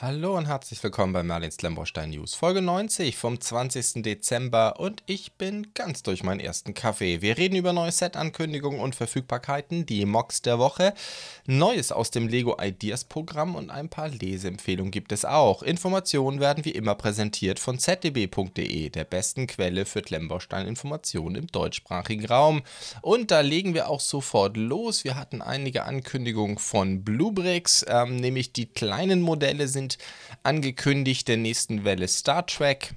[0.00, 4.04] Hallo und herzlich willkommen bei Merlins Lemborstein News, Folge 90 vom 20.
[4.04, 7.20] Dezember und ich bin ganz durch meinen ersten Kaffee.
[7.20, 10.94] Wir reden über neue Set-Ankündigungen und Verfügbarkeiten, die Mocks der Woche,
[11.46, 15.64] Neues aus dem Lego Ideas Programm und ein paar Leseempfehlungen gibt es auch.
[15.64, 22.62] Informationen werden wie immer präsentiert von zdb.de, der besten Quelle für Lemborstein-Informationen im deutschsprachigen Raum.
[23.02, 25.02] Und da legen wir auch sofort los.
[25.02, 29.98] Wir hatten einige Ankündigungen von Bluebricks, ähm, nämlich die kleinen Modelle sind sind
[30.42, 32.94] angekündigt der nächsten Welle Star Trek.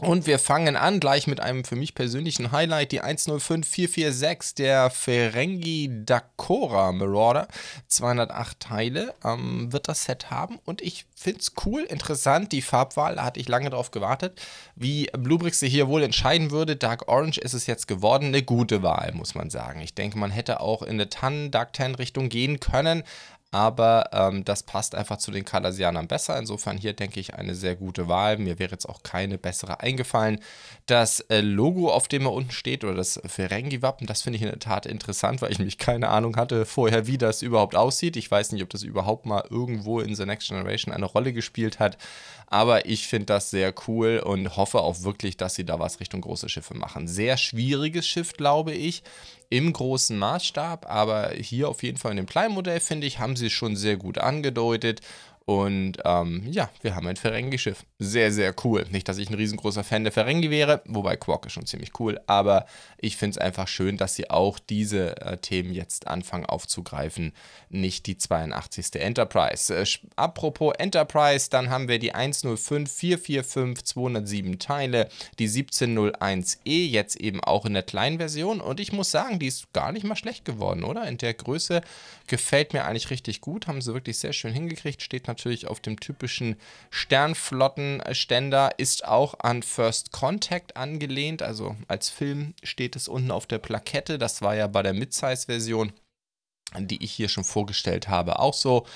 [0.00, 5.88] Und wir fangen an gleich mit einem für mich persönlichen Highlight, die 105446, der Ferengi
[6.04, 7.46] Dakora Marauder.
[7.86, 12.50] 208 Teile ähm, wird das Set haben und ich finde es cool, interessant.
[12.50, 14.40] Die Farbwahl, da hatte ich lange drauf gewartet,
[14.74, 16.74] wie Bluebricks sich hier wohl entscheiden würde.
[16.74, 19.80] Dark Orange ist es jetzt geworden, eine gute Wahl, muss man sagen.
[19.80, 23.04] Ich denke, man hätte auch in eine Tannen Dark Tan Richtung gehen können,
[23.54, 26.36] aber ähm, das passt einfach zu den Cardassianern besser.
[26.36, 28.36] Insofern hier denke ich eine sehr gute Wahl.
[28.36, 30.40] Mir wäre jetzt auch keine bessere eingefallen.
[30.86, 34.48] Das äh, Logo, auf dem er unten steht, oder das Ferengi-Wappen, das finde ich in
[34.48, 38.16] der Tat interessant, weil ich mich keine Ahnung hatte vorher, wie das überhaupt aussieht.
[38.16, 41.78] Ich weiß nicht, ob das überhaupt mal irgendwo in The Next Generation eine Rolle gespielt
[41.78, 41.96] hat.
[42.48, 46.22] Aber ich finde das sehr cool und hoffe auch wirklich, dass sie da was Richtung
[46.22, 47.06] große Schiffe machen.
[47.06, 49.04] Sehr schwieriges Schiff, glaube ich
[49.54, 53.36] im großen Maßstab, aber hier auf jeden Fall in dem kleinen Modell, finde ich, haben
[53.36, 55.00] sie es schon sehr gut angedeutet
[55.46, 57.84] und ähm, ja, wir haben ein Ferengi-Schiff.
[57.98, 58.86] Sehr, sehr cool.
[58.90, 62.18] Nicht, dass ich ein riesengroßer Fan der Ferengi wäre, wobei Quark ist schon ziemlich cool,
[62.26, 62.64] aber
[62.96, 67.34] ich finde es einfach schön, dass sie auch diese äh, Themen jetzt anfangen aufzugreifen,
[67.68, 68.94] nicht die 82.
[68.94, 69.74] Enterprise.
[69.74, 69.84] Äh,
[70.16, 75.08] apropos Enterprise, dann haben wir die 105445 207 Teile,
[75.38, 79.70] die 1701E, jetzt eben auch in der kleinen Version und ich muss sagen, die ist
[79.74, 81.06] gar nicht mal schlecht geworden, oder?
[81.06, 81.82] In der Größe
[82.28, 85.33] gefällt mir eigentlich richtig gut, haben sie wirklich sehr schön hingekriegt, steht natürlich
[85.66, 86.56] auf dem typischen
[86.90, 93.58] Sternflottenständer, ist auch an First Contact angelehnt, also als Film steht es unten auf der
[93.58, 94.18] Plakette.
[94.18, 95.92] Das war ja bei der Midsize-Version,
[96.78, 98.86] die ich hier schon vorgestellt habe, auch so.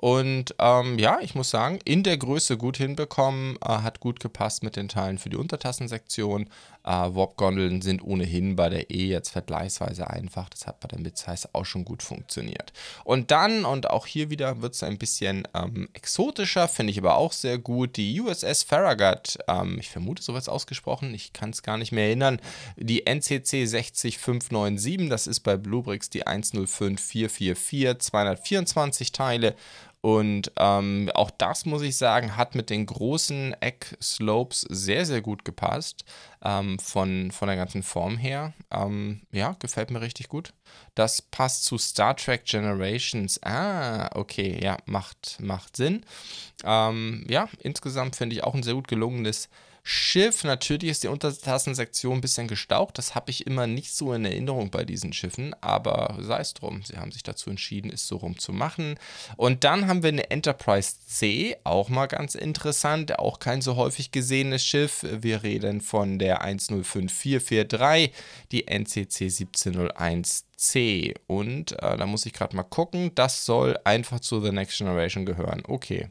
[0.00, 4.62] Und ähm, ja, ich muss sagen, in der Größe gut hinbekommen, äh, hat gut gepasst
[4.62, 6.48] mit den Teilen für die Untertassensektion.
[6.84, 10.48] Äh, Warp-Gondeln sind ohnehin bei der E jetzt vergleichsweise einfach.
[10.48, 12.72] Das hat bei der Midsize auch schon gut funktioniert.
[13.04, 17.16] Und dann, und auch hier wieder wird es ein bisschen ähm, exotischer, finde ich aber
[17.16, 21.50] auch sehr gut, die USS Farragut, ähm, ich vermute, so wird es ausgesprochen, ich kann
[21.50, 22.40] es gar nicht mehr erinnern,
[22.76, 29.54] die NCC 60597, das ist bei Bluebricks die 105444, 224 Teile
[30.02, 35.44] und ähm, auch das, muss ich sagen, hat mit den großen Eck-Slopes sehr, sehr gut
[35.44, 36.04] gepasst.
[36.42, 38.54] Ähm, von, von der ganzen Form her.
[38.70, 40.54] Ähm, ja, gefällt mir richtig gut.
[40.94, 43.42] Das passt zu Star Trek Generations.
[43.42, 46.02] Ah, okay, ja, macht, macht Sinn.
[46.64, 49.50] Ähm, ja, insgesamt finde ich auch ein sehr gut gelungenes
[49.82, 52.98] Schiff, natürlich ist die Untertassensektion ein bisschen gestaucht.
[52.98, 56.82] Das habe ich immer nicht so in Erinnerung bei diesen Schiffen, aber sei es drum.
[56.82, 58.96] Sie haben sich dazu entschieden, es so rum zu machen.
[59.36, 64.12] Und dann haben wir eine Enterprise C, auch mal ganz interessant, auch kein so häufig
[64.12, 65.04] gesehenes Schiff.
[65.08, 68.12] Wir reden von der 105443,
[68.52, 71.14] die NCC 1701 C.
[71.26, 75.24] Und äh, da muss ich gerade mal gucken, das soll einfach zu The Next Generation
[75.24, 75.62] gehören.
[75.66, 76.10] Okay.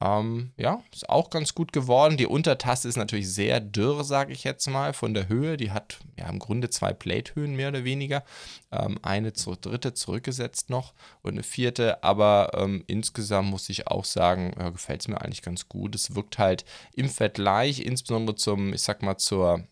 [0.00, 2.16] Ähm, ja, ist auch ganz gut geworden.
[2.16, 5.56] Die Untertasse ist natürlich sehr dürr, sage ich jetzt mal, von der Höhe.
[5.56, 8.22] Die hat ja im Grunde zwei Platehöhen mehr oder weniger.
[8.70, 12.04] Ähm, eine zur dritte zurückgesetzt noch und eine vierte.
[12.04, 15.96] Aber ähm, insgesamt muss ich auch sagen, ja, gefällt es mir eigentlich ganz gut.
[15.96, 19.64] Es wirkt halt im Vergleich, insbesondere zum, ich sag mal, zur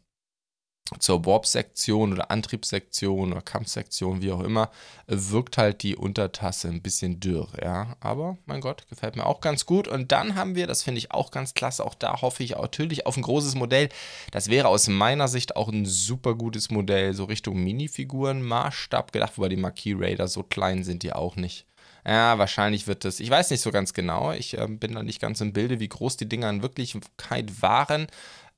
[1.01, 4.71] zur Warp-Sektion oder Antriebssektion oder Kampfsektion, wie auch immer,
[5.07, 7.97] wirkt halt die Untertasse ein bisschen dürr, ja.
[8.01, 9.89] Aber mein Gott, gefällt mir auch ganz gut.
[9.89, 13.07] Und dann haben wir, das finde ich auch ganz klasse, auch da hoffe ich natürlich
[13.07, 13.89] auf ein großes Modell.
[14.31, 19.49] Das wäre aus meiner Sicht auch ein super gutes Modell, so Richtung Minifiguren-Maßstab gedacht, wobei
[19.49, 21.67] die Marquis Raider so klein sind die auch nicht.
[22.07, 23.19] Ja, wahrscheinlich wird das.
[23.19, 24.31] Ich weiß nicht so ganz genau.
[24.31, 28.07] Ich äh, bin da nicht ganz im Bilde, wie groß die Dinger in Wirklichkeit waren.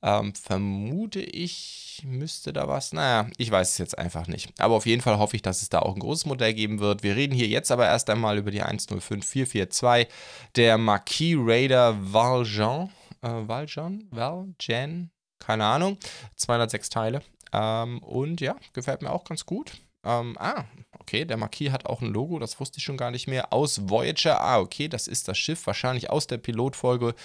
[0.01, 2.93] Ähm, vermute ich, müsste da was.
[2.93, 4.53] Naja, ich weiß es jetzt einfach nicht.
[4.59, 7.03] Aber auf jeden Fall hoffe ich, dass es da auch ein großes Modell geben wird.
[7.03, 10.07] Wir reden hier jetzt aber erst einmal über die 105442,
[10.55, 12.89] der Marquis Raider Valjean.
[13.21, 14.07] Äh, Valjean?
[14.11, 15.11] Valjean?
[15.39, 15.97] Keine Ahnung.
[16.35, 17.21] 206 Teile.
[17.51, 19.73] Ähm, und ja, gefällt mir auch ganz gut.
[20.05, 20.63] Ähm, ah,
[20.97, 23.51] okay, der Marquis hat auch ein Logo, das wusste ich schon gar nicht mehr.
[23.51, 27.15] Aus Voyager, ah, okay, das ist das Schiff, wahrscheinlich aus der Pilotfolge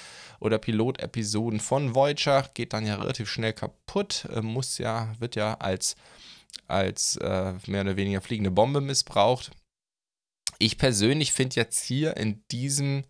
[0.40, 2.50] oder Pilotepisoden von Voyager.
[2.54, 5.94] Geht dann ja relativ schnell kaputt, äh, muss ja, wird ja als,
[6.66, 9.52] als äh, mehr oder weniger fliegende Bombe missbraucht.
[10.58, 13.04] Ich persönlich finde jetzt hier in diesem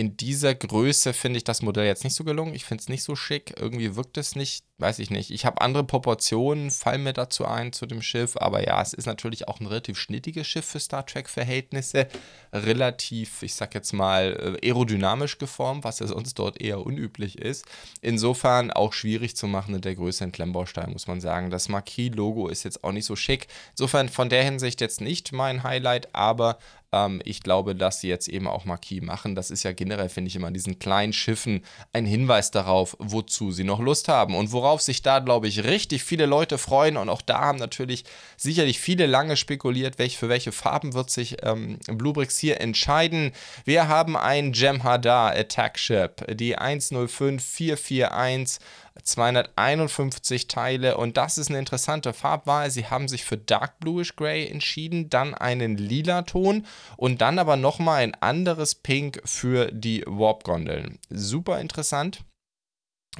[0.00, 2.54] in dieser Größe finde ich das Modell jetzt nicht so gelungen.
[2.54, 3.52] Ich finde es nicht so schick.
[3.60, 5.30] Irgendwie wirkt es nicht, weiß ich nicht.
[5.30, 8.38] Ich habe andere Proportionen, fallen mir dazu ein zu dem Schiff.
[8.38, 12.08] Aber ja, es ist natürlich auch ein relativ schnittiges Schiff für Star Trek-Verhältnisse.
[12.50, 17.66] Relativ, ich sag jetzt mal, äh, aerodynamisch geformt, was ja sonst dort eher unüblich ist.
[18.00, 21.50] Insofern auch schwierig zu machen in der Größe in Klemmbaustein, muss man sagen.
[21.50, 23.48] Das Marquis-Logo ist jetzt auch nicht so schick.
[23.72, 26.58] Insofern von der Hinsicht jetzt nicht mein Highlight, aber
[26.92, 29.34] ähm, ich glaube, dass sie jetzt eben auch Marquis machen.
[29.34, 33.52] Das ist ja generell, finde ich, immer an diesen kleinen Schiffen ein Hinweis darauf, wozu
[33.52, 36.96] sie noch Lust haben und worauf sich da, glaube ich, richtig viele Leute freuen.
[36.96, 38.04] Und auch da haben natürlich
[38.36, 43.32] sicherlich viele lange spekuliert, welch, für welche Farben wird sich ähm, Bluebricks hier entscheiden.
[43.64, 48.60] Wir haben ein Jem'Hadar Attack Ship, die 105441
[49.02, 52.70] 251 Teile und das ist eine interessante Farbwahl.
[52.70, 56.66] Sie haben sich für Dark Bluish Gray entschieden, dann einen lila Ton
[56.96, 60.98] und dann aber nochmal ein anderes Pink für die Warp-Gondeln.
[61.10, 62.24] Super interessant.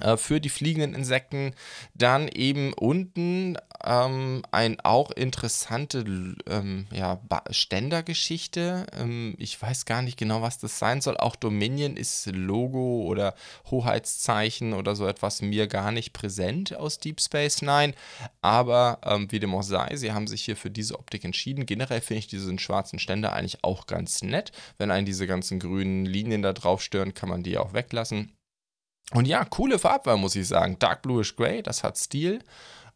[0.00, 1.54] Äh, für die fliegenden Insekten.
[1.94, 6.04] Dann eben unten ähm, ein auch interessante
[6.46, 8.86] ähm, ja, Ständergeschichte.
[8.98, 11.16] Ähm, ich weiß gar nicht genau, was das sein soll.
[11.16, 13.34] Auch Dominion ist Logo oder
[13.70, 17.94] Hoheitszeichen oder so etwas mir gar nicht präsent aus Deep Space Nine.
[18.42, 21.66] Aber ähm, wie dem auch sei, sie haben sich hier für diese Optik entschieden.
[21.66, 24.52] Generell finde ich diesen schwarzen Ständer eigentlich auch ganz nett.
[24.78, 28.32] Wenn einen diese ganzen grünen Linien da drauf stören, kann man die auch weglassen.
[29.12, 30.78] Und ja, coole Farbwahl, muss ich sagen.
[30.78, 32.40] Dark Bluish Gray, das hat Stil.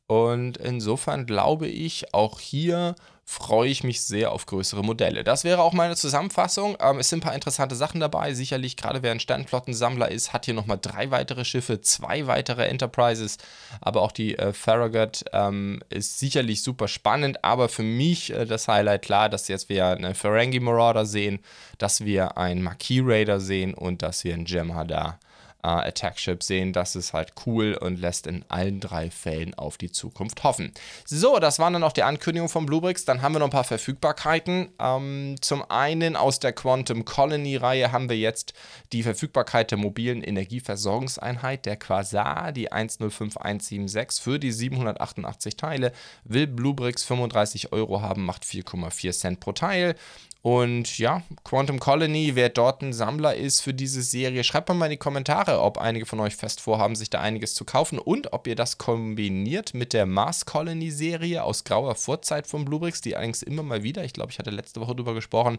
[0.06, 2.95] Und insofern glaube ich, auch hier
[3.27, 5.25] freue ich mich sehr auf größere Modelle.
[5.25, 6.77] Das wäre auch meine Zusammenfassung.
[6.79, 8.35] Ähm, es sind ein paar interessante Sachen dabei.
[8.35, 13.39] Sicherlich, gerade wer ein Sternflottensammler ist, hat hier nochmal drei weitere Schiffe, zwei weitere Enterprises.
[13.81, 17.43] Aber auch die äh, Farragut ähm, ist sicherlich super spannend.
[17.43, 21.41] Aber für mich äh, das Highlight klar, dass jetzt wir eine Ferengi Marauder sehen,
[21.79, 25.19] dass wir einen Marquis Raider sehen und dass wir einen Jem'Hadar
[25.65, 26.73] äh, Attack Ship sehen.
[26.73, 30.73] Das ist halt cool und lässt in allen drei Fällen auf die Zukunft hoffen.
[31.07, 33.05] So, das waren dann auch die Ankündigungen von Bluebricks.
[33.07, 34.69] Dann haben wir noch ein paar Verfügbarkeiten.
[34.79, 38.53] Ähm, zum einen aus der Quantum Colony Reihe haben wir jetzt
[38.93, 45.93] die Verfügbarkeit der mobilen Energieversorgungseinheit, der Quasar, die 105176 für die 788 Teile.
[46.25, 49.95] Will Bluebricks 35 Euro haben, macht 4,4 Cent pro Teil.
[50.44, 54.91] Und ja, Quantum Colony, wer dort ein Sammler ist für diese Serie, schreibt mal in
[54.91, 58.46] die Kommentare, ob einige von euch fest vorhaben, sich da einiges zu kaufen und ob
[58.46, 63.43] ihr das kombiniert mit der Mars Colony Serie aus grauer Vorzeit von Bluebricks, die allerdings
[63.43, 65.56] immer mal wieder, ich glaube, ich hatte letzte Woche darüber gesprochen,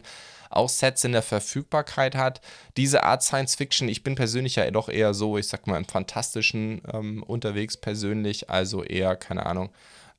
[0.50, 2.40] auch Sets in der Verfügbarkeit hat.
[2.76, 5.86] Diese Art Science Fiction, ich bin persönlich ja doch eher so, ich sag mal, im
[5.86, 9.70] Fantastischen ähm, unterwegs persönlich, also eher, keine Ahnung,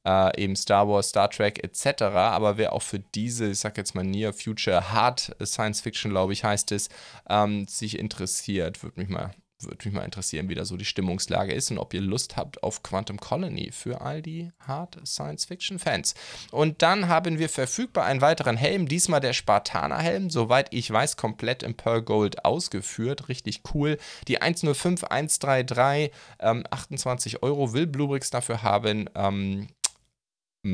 [0.07, 2.03] äh, eben Star Wars, Star Trek etc.
[2.03, 6.33] Aber wer auch für diese, ich sag jetzt mal Near Future Hard Science Fiction, glaube
[6.33, 6.89] ich, heißt es,
[7.29, 9.31] ähm, sich interessiert, würde mich mal
[9.61, 12.61] würde mich mal interessieren, wie da so die Stimmungslage ist und ob ihr Lust habt
[12.63, 16.13] auf Quantum Colony für all die Hard Science Fiction Fans.
[16.51, 21.17] Und dann haben wir verfügbar einen weiteren Helm, diesmal der Spartaner Helm, soweit ich weiß,
[21.17, 23.97] komplett in Pearl Gold ausgeführt, richtig cool.
[24.27, 29.09] Die 105133, ähm, 28 Euro will Bluebricks dafür haben.
[29.15, 29.67] Ähm,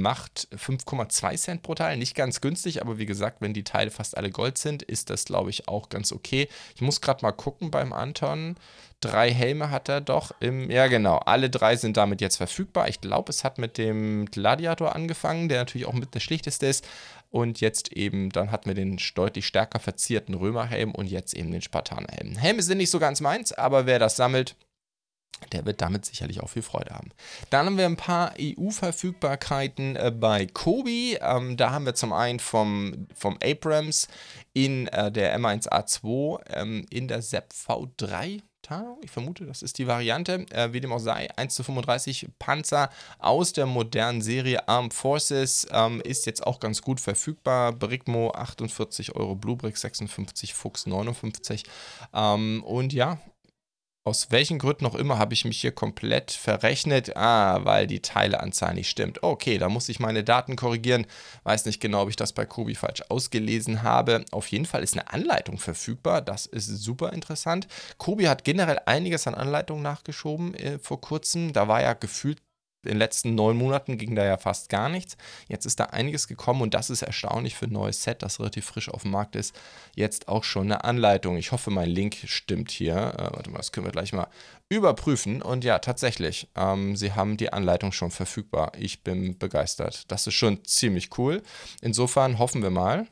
[0.02, 1.98] macht 5,2 Cent pro Teil.
[1.98, 5.26] Nicht ganz günstig, aber wie gesagt, wenn die Teile fast alle Gold sind, ist das,
[5.26, 6.48] glaube ich, auch ganz okay.
[6.76, 8.56] Ich muss gerade mal gucken beim Anton.
[9.02, 10.72] Drei Helme hat er doch im.
[10.72, 11.18] Ja, genau.
[11.18, 12.88] Alle drei sind damit jetzt verfügbar.
[12.88, 16.88] Ich glaube, es hat mit dem Gladiator angefangen, der natürlich auch mit der schlichteste ist.
[17.30, 21.62] Und jetzt eben, dann hatten wir den deutlich stärker verzierten Römerhelm und jetzt eben den
[21.62, 22.38] Spartanerhelm.
[22.38, 24.56] Helme sind nicht so ganz meins, aber wer das sammelt,
[25.52, 27.12] der wird damit sicherlich auch viel Freude haben.
[27.50, 31.18] Dann haben wir ein paar EU-Verfügbarkeiten äh, bei Kobi.
[31.22, 34.08] Ähm, da haben wir zum einen vom, vom Abrams
[34.54, 38.42] in äh, der M1A2 ähm, in der SEP V3.
[39.02, 40.46] Ich vermute, das ist die Variante.
[40.52, 45.68] Äh, wie dem auch sei, 1 zu 35 Panzer aus der modernen Serie Armed Forces
[45.70, 47.74] ähm, ist jetzt auch ganz gut verfügbar.
[47.74, 51.66] Brigmo 48 Euro, Bluebrick 56, Fuchs 59.
[52.14, 53.20] Ähm, und ja,
[54.06, 57.16] aus welchen Gründen auch immer habe ich mich hier komplett verrechnet.
[57.16, 59.24] Ah, weil die Teileanzahl nicht stimmt.
[59.24, 61.06] Okay, da muss ich meine Daten korrigieren.
[61.44, 64.26] Weiß nicht genau, ob ich das bei Kobi falsch ausgelesen habe.
[64.32, 66.22] Auf jeden Fall ist eine Anleitung verfügbar.
[66.22, 67.68] Das ist super interessant.
[67.98, 71.54] Kobi hat generell einiges an Anleitungen nachgeschoben äh, vor kurzem.
[71.54, 72.42] Da war ja gefühlt
[72.84, 75.18] in den letzten neun Monaten ging da ja fast gar nichts.
[75.48, 78.66] Jetzt ist da einiges gekommen und das ist erstaunlich für ein neues Set, das relativ
[78.66, 79.56] frisch auf dem Markt ist.
[79.96, 81.38] Jetzt auch schon eine Anleitung.
[81.38, 82.96] Ich hoffe, mein Link stimmt hier.
[82.96, 84.28] Äh, warte mal, das können wir gleich mal
[84.70, 85.42] überprüfen.
[85.42, 88.72] Und ja, tatsächlich, ähm, sie haben die Anleitung schon verfügbar.
[88.78, 90.12] Ich bin begeistert.
[90.12, 91.42] Das ist schon ziemlich cool.
[91.82, 93.08] Insofern hoffen wir mal,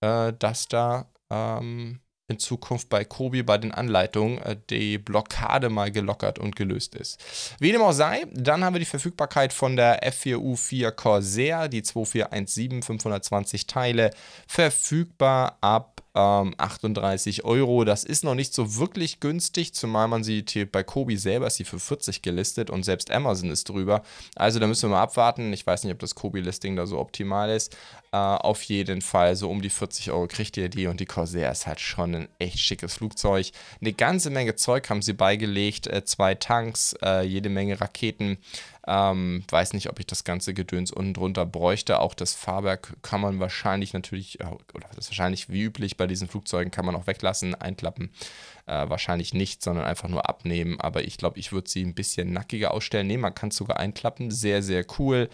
[0.00, 5.90] äh, dass da ähm, in Zukunft bei Kobi bei den Anleitungen äh, die Blockade mal
[5.90, 7.18] gelockert und gelöst ist.
[7.58, 12.82] Wie dem auch sei, dann haben wir die Verfügbarkeit von der F4U4 Corsair, die 2417
[12.82, 14.10] 520 Teile,
[14.46, 17.84] verfügbar ab ähm, 38 Euro.
[17.84, 21.64] Das ist noch nicht so wirklich günstig, zumal man sie bei Kobi selber ist sie
[21.64, 24.02] für 40 gelistet und selbst Amazon ist drüber.
[24.34, 25.52] Also da müssen wir mal abwarten.
[25.52, 27.76] Ich weiß nicht, ob das Kobi-Listing da so optimal ist.
[28.10, 31.52] Äh, auf jeden Fall so um die 40 Euro kriegt ihr die und die Corsair
[31.52, 33.50] ist halt schon ein echt schickes Flugzeug.
[33.80, 38.38] Eine ganze Menge Zeug haben sie beigelegt, äh, zwei Tanks, äh, jede Menge Raketen.
[38.90, 42.00] Ähm, weiß nicht, ob ich das ganze Gedöns unten drunter bräuchte.
[42.00, 46.06] Auch das Fahrwerk kann man wahrscheinlich natürlich, äh, oder das ist wahrscheinlich wie üblich bei
[46.06, 48.10] diesen Flugzeugen, kann man auch weglassen, einklappen.
[48.64, 50.80] Äh, wahrscheinlich nicht, sondern einfach nur abnehmen.
[50.80, 53.06] Aber ich glaube, ich würde sie ein bisschen nackiger ausstellen.
[53.06, 54.30] Nee, man kann es sogar einklappen.
[54.30, 55.28] Sehr, sehr cool.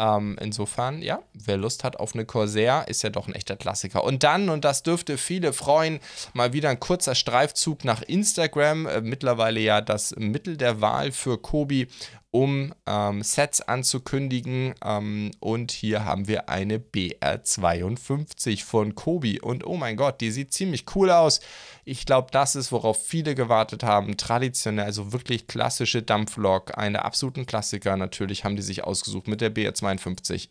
[0.00, 4.02] Ähm, insofern, ja, wer Lust hat auf eine Corsair, ist ja doch ein echter Klassiker.
[4.02, 6.00] Und dann, und das dürfte viele freuen,
[6.32, 8.86] mal wieder ein kurzer Streifzug nach Instagram.
[8.86, 11.88] Äh, mittlerweile ja das Mittel der Wahl für Kobi
[12.32, 14.74] um ähm, Sets anzukündigen.
[14.84, 19.40] Ähm, und hier haben wir eine BR52 von Kobi.
[19.40, 21.40] Und oh mein Gott, die sieht ziemlich cool aus.
[21.84, 24.16] Ich glaube, das ist, worauf viele gewartet haben.
[24.16, 27.96] Traditionell, also wirklich klassische Dampflok, eine absoluten Klassiker.
[27.96, 29.89] Natürlich haben die sich ausgesucht mit der BR52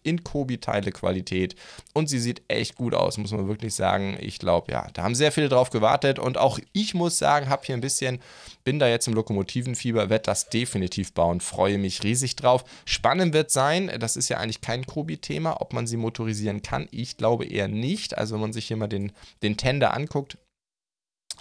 [0.03, 1.55] in Kobi-Teile-Qualität.
[1.93, 4.17] Und sie sieht echt gut aus, muss man wirklich sagen.
[4.19, 6.19] Ich glaube, ja, da haben sehr viele drauf gewartet.
[6.19, 8.19] Und auch ich muss sagen, habe hier ein bisschen,
[8.63, 11.41] bin da jetzt im Lokomotivenfieber, werde das definitiv bauen.
[11.41, 12.63] Freue mich riesig drauf.
[12.85, 16.87] Spannend wird sein, das ist ja eigentlich kein Kobi-Thema, ob man sie motorisieren kann.
[16.91, 18.17] Ich glaube eher nicht.
[18.17, 20.37] Also, wenn man sich hier mal den, den Tender anguckt,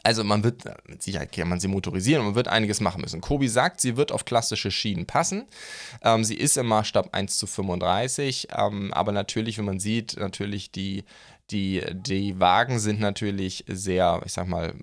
[0.09, 3.21] also man wird, mit Sicherheit kann man sie motorisieren, man wird einiges machen müssen.
[3.21, 5.47] Kobi sagt, sie wird auf klassische Schienen passen.
[6.01, 10.73] Ähm, sie ist im Maßstab 1 zu 35, ähm, aber natürlich, wenn man sieht, natürlich
[10.73, 11.05] die,
[11.51, 14.77] die, die Wagen sind natürlich sehr, ich sag mal,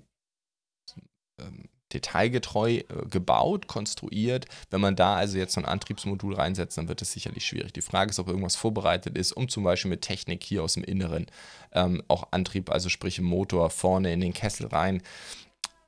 [1.40, 4.46] ähm, detailgetreu äh, gebaut, konstruiert.
[4.70, 7.72] Wenn man da also jetzt so ein Antriebsmodul reinsetzt, dann wird es sicherlich schwierig.
[7.72, 10.84] Die Frage ist, ob irgendwas vorbereitet ist, um zum Beispiel mit Technik hier aus dem
[10.84, 11.26] Inneren
[11.72, 15.02] ähm, auch Antrieb, also sprich Motor vorne in den Kessel rein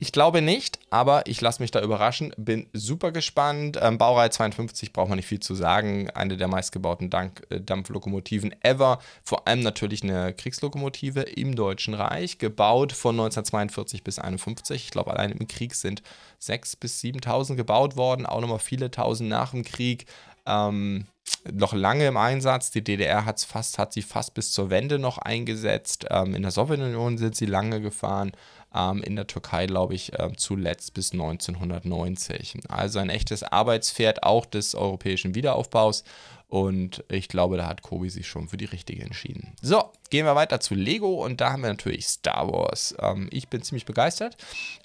[0.01, 2.33] ich glaube nicht, aber ich lasse mich da überraschen.
[2.37, 3.77] Bin super gespannt.
[3.81, 6.09] Ähm, Baureihe 52 braucht man nicht viel zu sagen.
[6.11, 8.99] Eine der meistgebauten Dank äh, Dampflokomotiven ever.
[9.25, 12.37] Vor allem natürlich eine Kriegslokomotive im Deutschen Reich.
[12.37, 14.85] Gebaut von 1942 bis 1951.
[14.85, 16.01] Ich glaube, allein im Krieg sind
[16.41, 18.25] 6.000 bis 7.000 gebaut worden.
[18.25, 20.05] Auch nochmal viele tausend nach dem Krieg.
[20.45, 21.07] Ähm,
[21.51, 22.71] noch lange im Einsatz.
[22.71, 26.05] Die DDR hat's fast, hat sie fast bis zur Wende noch eingesetzt.
[26.09, 28.31] Ähm, in der Sowjetunion sind sie lange gefahren
[28.73, 32.59] ähm, in der Türkei, glaube ich, äh, zuletzt bis 1990.
[32.67, 36.03] Also ein echtes Arbeitspferd auch des europäischen Wiederaufbaus.
[36.47, 39.53] Und ich glaube, da hat Kobi sich schon für die richtige entschieden.
[39.61, 42.95] So, gehen wir weiter zu Lego und da haben wir natürlich Star Wars.
[42.99, 44.35] Ähm, ich bin ziemlich begeistert.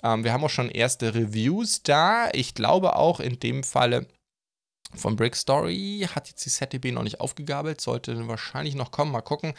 [0.02, 2.28] Ähm, wir haben auch schon erste Reviews da.
[2.34, 4.06] Ich glaube auch in dem Falle
[4.96, 9.20] von Brick Story hat jetzt die ZDB noch nicht aufgegabelt, sollte wahrscheinlich noch kommen, mal
[9.20, 9.54] gucken.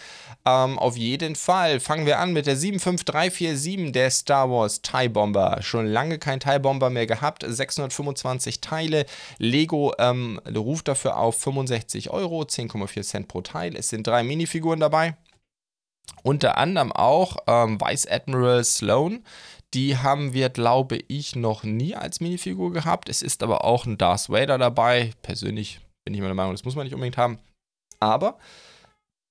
[0.46, 5.62] Ähm, auf jeden Fall fangen wir an mit der 75347, der Star Wars TIE Bomber.
[5.62, 9.06] Schon lange kein TIE Bomber mehr gehabt, 625 Teile.
[9.38, 13.76] Lego ähm, ruft dafür auf 65 Euro, 10,4 Cent pro Teil.
[13.76, 15.16] Es sind drei Minifiguren dabei.
[16.24, 19.24] Unter anderem auch ähm, Vice Admiral Sloan
[19.76, 23.10] die haben wir, glaube ich, noch nie als Minifigur gehabt.
[23.10, 25.12] Es ist aber auch ein Darth Vader dabei.
[25.22, 27.40] Persönlich bin ich meiner Meinung, das muss man nicht unbedingt haben.
[28.00, 28.40] Aber,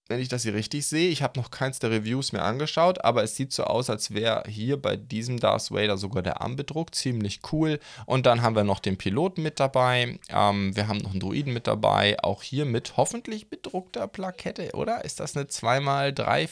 [0.08, 3.22] wenn ich das hier richtig sehe, ich habe noch keins der Reviews mehr angeschaut, aber
[3.22, 6.94] es sieht so aus, als wäre hier bei diesem Darth Vader sogar der Arm bedruckt.
[6.94, 7.80] Ziemlich cool.
[8.04, 10.18] Und dann haben wir noch den Piloten mit dabei.
[10.28, 12.22] Ähm, wir haben noch einen Druiden mit dabei.
[12.22, 15.06] Auch hier mit hoffentlich bedruckter Plakette, oder?
[15.06, 16.50] Ist das eine 2x3?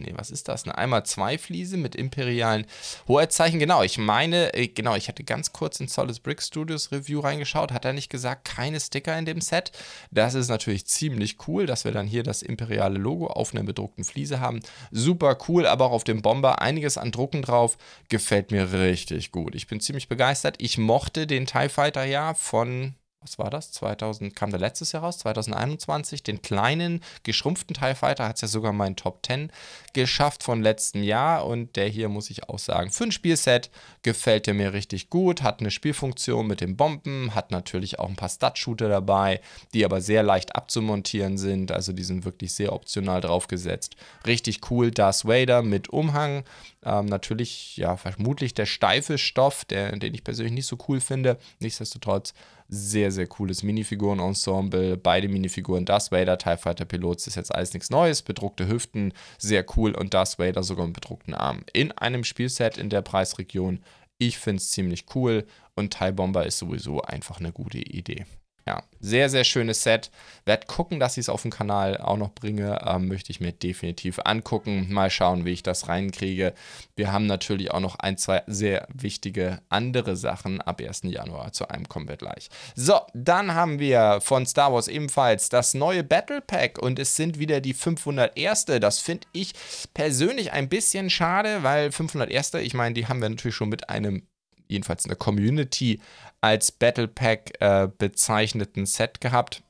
[0.00, 0.62] Nee, was ist das?
[0.62, 2.66] Eine einmal zwei Fliese mit imperialen
[3.08, 3.58] Hoheitszeichen.
[3.58, 7.72] Genau, ich meine, äh, genau, ich hatte ganz kurz in Solid Brick Studios Review reingeschaut.
[7.72, 9.72] Hat er nicht gesagt, keine Sticker in dem Set?
[10.12, 14.04] Das ist natürlich ziemlich cool, dass wir dann hier das imperiale Logo auf einer bedruckten
[14.04, 14.60] Fliese haben.
[14.92, 17.76] Super cool, aber auch auf dem Bomber einiges an Drucken drauf.
[18.08, 19.56] Gefällt mir richtig gut.
[19.56, 20.54] Ich bin ziemlich begeistert.
[20.58, 23.72] Ich mochte den TIE Fighter ja von was war das?
[23.72, 26.22] 2000, kam der letztes Jahr raus, 2021.
[26.22, 29.50] Den kleinen, geschrumpften TIE Fighter hat es ja sogar meinen Top 10
[29.92, 31.44] geschafft von letztem Jahr.
[31.44, 33.70] Und der hier, muss ich auch sagen, für ein Spielset
[34.02, 35.42] gefällt der mir richtig gut.
[35.42, 39.40] Hat eine Spielfunktion mit den Bomben, hat natürlich auch ein paar Stud-Shooter dabei,
[39.74, 41.72] die aber sehr leicht abzumontieren sind.
[41.72, 43.96] Also die sind wirklich sehr optional draufgesetzt.
[44.26, 44.92] Richtig cool.
[44.92, 46.44] Darth Vader mit Umhang
[46.84, 51.36] Ähm, natürlich, ja, vermutlich der steife Stoff, der, den ich persönlich nicht so cool finde.
[51.58, 52.32] Nichtsdestotrotz
[52.68, 54.96] sehr, sehr cooles Minifiguren-Ensemble.
[54.96, 58.22] Beide Minifiguren, Darth Vader, TIE Fighter Pilots, ist jetzt alles nichts Neues.
[58.22, 59.94] Bedruckte Hüften, sehr cool.
[59.94, 61.64] Und Darth Vader sogar mit bedruckten Armen.
[61.72, 63.80] In einem Spielset in der Preisregion.
[64.18, 65.46] Ich finde es ziemlich cool.
[65.74, 68.26] Und TIE Bomber ist sowieso einfach eine gute Idee.
[68.68, 70.10] Ja, sehr, sehr schönes Set.
[70.44, 72.78] Werd gucken, dass ich es auf dem Kanal auch noch bringe.
[72.86, 74.92] Ähm, möchte ich mir definitiv angucken.
[74.92, 76.52] Mal schauen, wie ich das reinkriege.
[76.94, 81.04] Wir haben natürlich auch noch ein, zwei sehr wichtige andere Sachen ab 1.
[81.04, 81.54] Januar.
[81.54, 82.50] Zu einem kommen wir gleich.
[82.74, 87.38] So, dann haben wir von Star Wars ebenfalls das neue Battle Pack und es sind
[87.38, 88.66] wieder die 501.
[88.66, 89.54] Das finde ich
[89.94, 92.52] persönlich ein bisschen schade, weil 501.
[92.52, 94.24] Ich meine, die haben wir natürlich schon mit einem
[94.68, 96.00] jedenfalls in der Community
[96.40, 99.62] als Battle Pack äh, bezeichneten Set gehabt.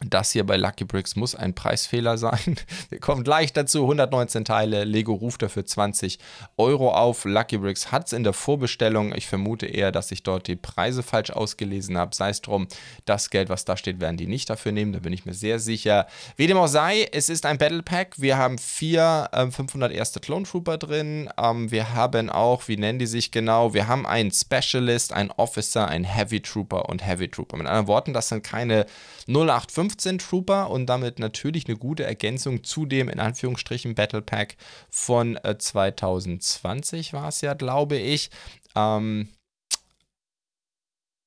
[0.00, 2.56] Das hier bei Lucky Bricks muss ein Preisfehler sein.
[2.88, 3.82] Wir kommen gleich dazu.
[3.82, 4.84] 119 Teile.
[4.84, 6.18] Lego ruft dafür 20
[6.56, 7.24] Euro auf.
[7.24, 9.14] Lucky Bricks hat es in der Vorbestellung.
[9.14, 12.14] Ich vermute eher, dass ich dort die Preise falsch ausgelesen habe.
[12.14, 12.66] Sei es drum,
[13.04, 14.92] das Geld, was da steht, werden die nicht dafür nehmen.
[14.92, 16.06] Da bin ich mir sehr sicher.
[16.36, 18.14] Wie dem auch sei, es ist ein Battle Pack.
[18.20, 21.30] Wir haben vier äh, 500 erste Clone Trooper drin.
[21.38, 23.74] Ähm, wir haben auch, wie nennen die sich genau?
[23.74, 27.56] Wir haben einen Specialist, einen Officer, einen Heavy Trooper und Heavy Trooper.
[27.56, 28.86] Mit anderen Worten, das sind keine
[29.28, 34.56] 085 15 Trooper und damit natürlich eine gute Ergänzung zu dem in Anführungsstrichen Battle Pack
[34.88, 38.30] von äh, 2020 war es ja, glaube ich.
[38.74, 39.28] Ähm,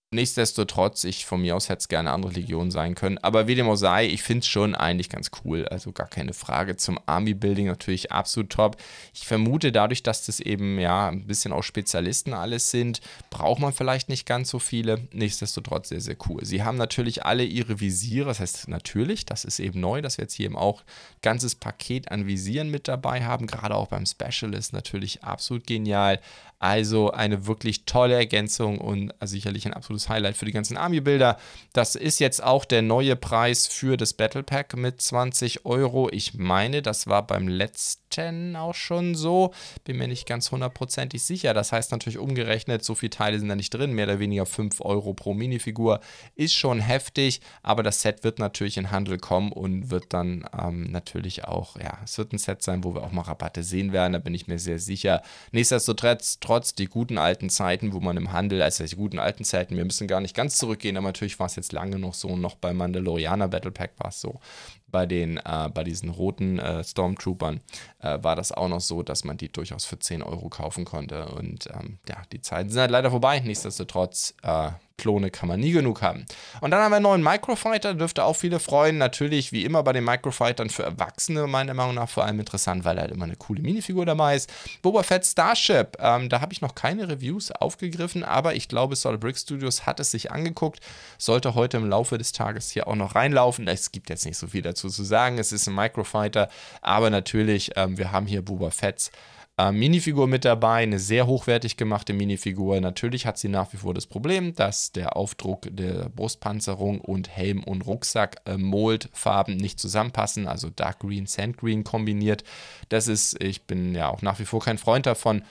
[0.09, 3.17] Nichtsdestotrotz, ich von mir aus hätte es gerne andere Legionen sein können.
[3.17, 5.67] Aber wie dem auch sei, ich finde es schon eigentlich ganz cool.
[5.67, 6.77] Also gar keine Frage.
[6.77, 8.77] Zum Army-Building natürlich absolut top.
[9.13, 13.73] Ich vermute, dadurch, dass das eben ja ein bisschen auch Spezialisten alles sind, braucht man
[13.73, 15.09] vielleicht nicht ganz so viele.
[15.11, 16.45] Nichtsdestotrotz sehr, sehr cool.
[16.45, 18.29] Sie haben natürlich alle ihre Visiere.
[18.29, 21.55] Das heißt natürlich, das ist eben neu, dass wir jetzt hier eben auch ein ganzes
[21.55, 23.45] Paket an Visieren mit dabei haben.
[23.45, 26.21] Gerade auch beim Specialist natürlich absolut genial.
[26.59, 31.37] Also eine wirklich tolle Ergänzung und sicherlich ein absolutes Highlight für die ganzen Army-Bilder.
[31.73, 36.09] Das ist jetzt auch der neue Preis für das Battle Pack mit 20 Euro.
[36.11, 38.07] Ich meine, das war beim letzten
[38.55, 39.53] auch schon so.
[39.83, 41.53] Bin mir nicht ganz hundertprozentig sicher.
[41.53, 43.93] Das heißt natürlich umgerechnet, so viele Teile sind da nicht drin.
[43.93, 45.99] Mehr oder weniger 5 Euro pro Minifigur.
[46.35, 50.91] Ist schon heftig, aber das Set wird natürlich in Handel kommen und wird dann ähm,
[50.91, 54.13] natürlich auch, ja, es wird ein Set sein, wo wir auch mal Rabatte sehen werden.
[54.13, 55.21] Da bin ich mir sehr sicher.
[55.51, 59.75] Nichtsdestotrotz, trotz die guten alten Zeiten, wo man im Handel, also die guten alten Zeiten,
[59.75, 62.55] wir müssen gar nicht ganz zurückgehen, aber natürlich war es jetzt lange noch so, noch
[62.55, 64.39] bei Mandalorianer Battle Pack war es so,
[64.87, 67.61] bei den, äh, bei diesen roten äh, Stormtroopern
[67.99, 71.27] äh, war das auch noch so, dass man die durchaus für 10 Euro kaufen konnte
[71.29, 75.71] und ähm, ja, die Zeiten sind halt leider vorbei, nichtsdestotrotz äh, Klone kann man nie
[75.71, 76.25] genug haben.
[76.59, 78.97] Und dann haben wir einen neuen Microfighter, dürfte auch viele freuen.
[78.97, 82.99] Natürlich, wie immer bei den Microfightern für Erwachsene, meiner Meinung nach, vor allem interessant, weil
[82.99, 84.51] halt immer eine coole Minifigur dabei ist.
[84.81, 89.21] Boba Fett Starship, ähm, da habe ich noch keine Reviews aufgegriffen, aber ich glaube, Solid
[89.21, 90.79] Brick Studios hat es sich angeguckt.
[91.19, 93.67] Sollte heute im Laufe des Tages hier auch noch reinlaufen.
[93.67, 95.37] Es gibt jetzt nicht so viel dazu zu sagen.
[95.39, 96.49] Es ist ein Microfighter,
[96.81, 99.11] aber natürlich, ähm, wir haben hier Boba Fetts
[99.57, 102.79] äh, Minifigur mit dabei, eine sehr hochwertig gemachte Minifigur.
[102.79, 107.63] Natürlich hat sie nach wie vor das Problem, dass der Aufdruck der Brustpanzerung und Helm
[107.63, 112.43] und Rucksack äh, Mold-Farben nicht zusammenpassen, also Dark Green, Sand Green kombiniert.
[112.89, 115.43] Das ist, ich bin ja auch nach wie vor kein Freund davon.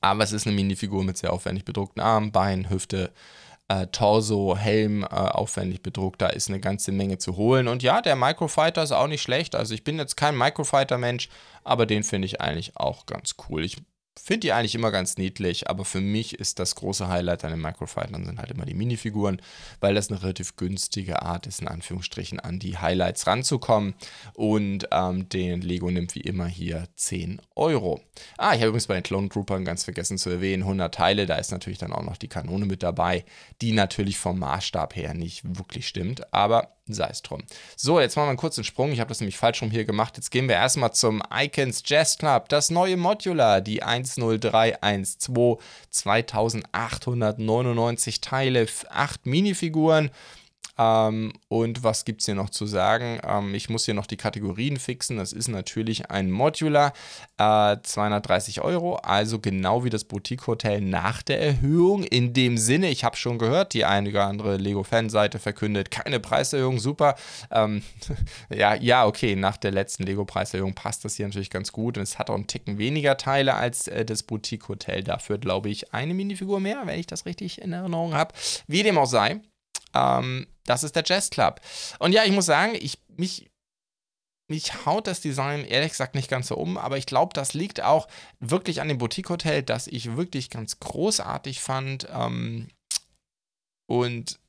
[0.00, 3.10] Aber es ist eine Minifigur mit sehr aufwendig bedruckten Armen, Beinen, Hüfte,
[3.68, 6.20] äh, Torso, Helm äh, aufwendig bedruckt.
[6.20, 7.68] Da ist eine ganze Menge zu holen.
[7.68, 9.54] Und ja, der Microfighter ist auch nicht schlecht.
[9.54, 11.28] Also ich bin jetzt kein Microfighter-Mensch,
[11.64, 13.64] aber den finde ich eigentlich auch ganz cool.
[13.64, 13.76] Ich
[14.20, 17.60] finde die eigentlich immer ganz niedlich, aber für mich ist das große Highlight an den
[17.60, 19.40] Microfightern sind halt immer die Minifiguren,
[19.80, 23.94] weil das eine relativ günstige Art ist, in Anführungsstrichen an die Highlights ranzukommen.
[24.34, 28.00] Und ähm, den Lego nimmt wie immer hier 10 Euro.
[28.36, 31.36] Ah, ich habe übrigens bei den Clone Troopern ganz vergessen zu erwähnen, 100 Teile, da
[31.36, 33.24] ist natürlich dann auch noch die Kanone mit dabei,
[33.60, 37.42] die natürlich vom Maßstab her nicht wirklich stimmt, aber sei es drum.
[37.76, 38.92] So, jetzt machen wir einen kurzen Sprung.
[38.92, 40.16] Ich habe das nämlich falsch rum hier gemacht.
[40.16, 42.48] Jetzt gehen wir erstmal zum Icons Jazz Club.
[42.48, 45.58] Das neue Modular, die 10312,
[45.90, 50.10] 2899 Teile, 8 Minifiguren.
[50.78, 53.20] Ähm, und was gibt es hier noch zu sagen?
[53.26, 55.16] Ähm, ich muss hier noch die Kategorien fixen.
[55.16, 56.92] Das ist natürlich ein Modular,
[57.36, 62.04] äh, 230 Euro, also genau wie das Boutique Hotel nach der Erhöhung.
[62.04, 66.78] In dem Sinne, ich habe schon gehört, die eine oder andere Lego-Fanseite verkündet, keine Preiserhöhung,
[66.78, 67.16] super.
[67.50, 67.82] Ähm,
[68.50, 71.96] ja, ja, okay, nach der letzten Lego-Preiserhöhung passt das hier natürlich ganz gut.
[71.96, 75.02] Und es hat auch einen Ticken weniger Teile als äh, das Boutique Hotel.
[75.02, 78.32] Dafür glaube ich eine Minifigur mehr, wenn ich das richtig in Erinnerung habe.
[78.68, 79.40] Wie dem auch sei.
[79.94, 81.60] Ähm, das ist der Jazz Club.
[81.98, 83.50] Und ja, ich muss sagen, ich mich
[84.50, 87.82] mich haut das Design ehrlich gesagt nicht ganz so um, aber ich glaube, das liegt
[87.82, 88.08] auch
[88.40, 92.08] wirklich an dem Boutique-Hotel, das ich wirklich ganz großartig fand.
[92.10, 92.70] Ähm,
[93.86, 94.40] und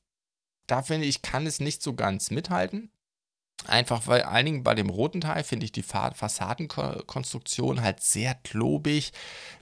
[0.67, 2.91] da finde ich, kann es nicht so ganz mithalten.
[3.67, 9.11] Einfach weil einigen bei dem roten Teil finde ich die Fassadenkonstruktion halt sehr klobig,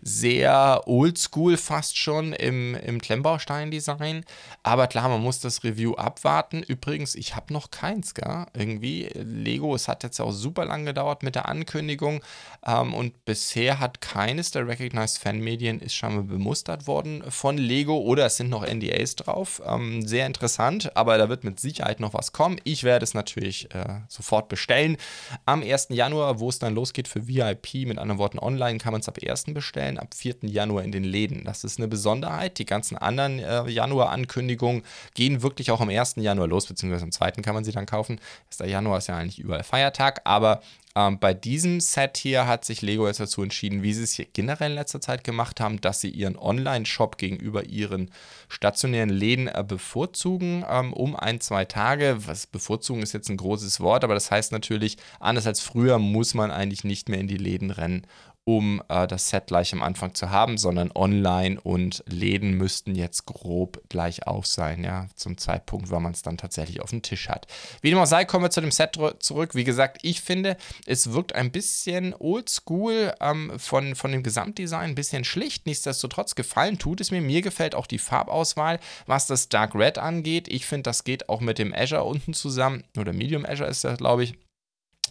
[0.04, 4.24] sehr oldschool fast schon im, im Klemmbaustein-Design.
[4.62, 6.62] Aber klar, man muss das Review abwarten.
[6.62, 8.46] Übrigens, ich habe noch keins, gell?
[8.54, 12.22] Irgendwie, Lego, es hat jetzt auch super lang gedauert mit der Ankündigung.
[12.66, 18.28] Ähm, und bisher hat keines der Recognized Fan-Medien ist scheinbar bemustert worden von Lego oder
[18.28, 19.60] es sind noch NDAs drauf.
[19.66, 22.62] Ähm, sehr interessant, aber da wird mit Sicherheit noch was kommen.
[22.64, 23.74] Ich werde es natürlich.
[23.74, 24.97] Äh, sofort bestellen.
[25.45, 25.88] Am 1.
[25.89, 29.17] Januar, wo es dann losgeht für VIP, mit anderen Worten online, kann man es ab
[29.26, 29.45] 1.
[29.54, 30.38] bestellen, ab 4.
[30.43, 31.43] Januar in den Läden.
[31.43, 32.60] Das ist eine Besonderheit.
[32.60, 36.15] Die ganzen anderen äh, Januar-Ankündigungen gehen wirklich auch am 1.
[36.17, 37.32] Januar los, beziehungsweise am 2.
[37.32, 38.19] kann man sie dann kaufen.
[38.60, 38.69] 1.
[38.69, 40.62] Januar ist ja eigentlich überall Feiertag, aber
[40.97, 44.26] ähm, bei diesem Set hier hat sich Lego jetzt dazu entschieden, wie sie es hier
[44.26, 48.10] generell in letzter Zeit gemacht haben, dass sie ihren Online-Shop gegenüber ihren
[48.50, 52.17] stationären Läden äh, bevorzugen ähm, um ein, zwei Tage.
[52.26, 56.34] Was bevorzugen ist jetzt ein großes Wort, aber das heißt natürlich, anders als früher muss
[56.34, 58.06] man eigentlich nicht mehr in die Läden rennen,
[58.48, 63.26] um äh, das Set gleich am Anfang zu haben, sondern online und Läden müssten jetzt
[63.26, 67.28] grob gleich auf sein, ja, zum Zeitpunkt, wann man es dann tatsächlich auf dem Tisch
[67.28, 67.46] hat.
[67.82, 69.54] Wie dem auch sei, kommen wir zu dem Set zurück.
[69.54, 70.56] Wie gesagt, ich finde,
[70.86, 75.66] es wirkt ein bisschen oldschool ähm, von, von dem Gesamtdesign, ein bisschen schlicht.
[75.66, 77.20] Nichtsdestotrotz gefallen tut es mir.
[77.20, 80.48] Mir gefällt auch die Farbauswahl, was das Dark Red angeht.
[80.48, 83.98] Ich finde, das geht auch mit dem Azure unten zusammen, oder Medium Azure ist das,
[83.98, 84.36] glaube ich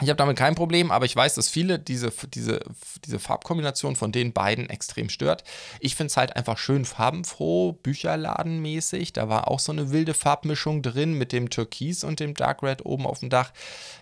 [0.03, 2.61] ich habe damit kein Problem, aber ich weiß, dass viele diese, diese,
[3.07, 5.43] diese Farbkombination von den beiden extrem stört.
[5.81, 9.15] Ich finde es halt einfach schön farbenfroh, Bücherladenmäßig.
[9.15, 12.85] Da war auch so eine wilde Farbmischung drin mit dem Türkis und dem Dark Red
[12.85, 13.53] oben auf dem Dach.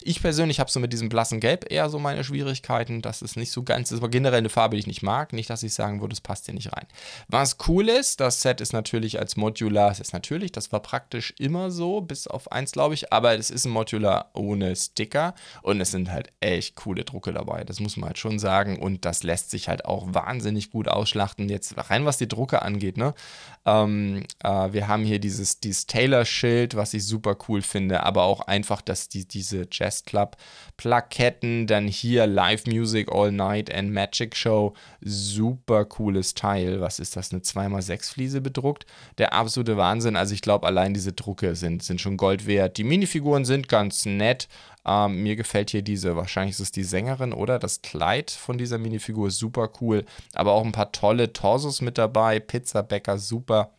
[0.03, 3.01] Ich persönlich habe so mit diesem blassen Gelb eher so meine Schwierigkeiten.
[3.01, 5.33] Das ist nicht so ganz, das war generell eine Farbe, die ich nicht mag.
[5.33, 6.87] Nicht, dass ich sagen würde, es passt hier nicht rein.
[7.29, 11.35] Was cool ist, das Set ist natürlich als Modular, es ist natürlich, das war praktisch
[11.39, 15.84] immer so, bis auf eins, glaube ich, aber es ist ein Modular ohne Sticker und
[15.85, 17.63] es sind halt echt coole Drucke dabei.
[17.63, 18.79] Das muss man halt schon sagen.
[18.79, 21.49] Und das lässt sich halt auch wahnsinnig gut ausschlachten.
[21.49, 23.15] Jetzt rein, was die Drucke angeht, ne?
[23.67, 28.41] Ähm, äh, wir haben hier dieses, dieses Taylor-Schild, was ich super cool finde, aber auch
[28.41, 34.75] einfach, dass die, diese Jazz Club-Plaketten, dann hier Live Music All Night and Magic Show,
[35.01, 36.81] super cooles Teil.
[36.81, 37.33] Was ist das?
[37.33, 38.87] Eine 2x6 Fliese bedruckt?
[39.19, 40.17] Der absolute Wahnsinn.
[40.17, 42.79] Also ich glaube, allein diese Drucke sind, sind schon Gold wert.
[42.79, 44.49] Die Minifiguren sind ganz nett.
[44.87, 48.79] Ähm, mir gefällt hier diese, wahrscheinlich ist es die Sängerin oder das Kleid von dieser
[48.79, 50.05] Minifigur super cool.
[50.35, 52.41] Aber auch ein paar tolle Torsos mit dabei.
[52.41, 53.75] Pizzabäcker super.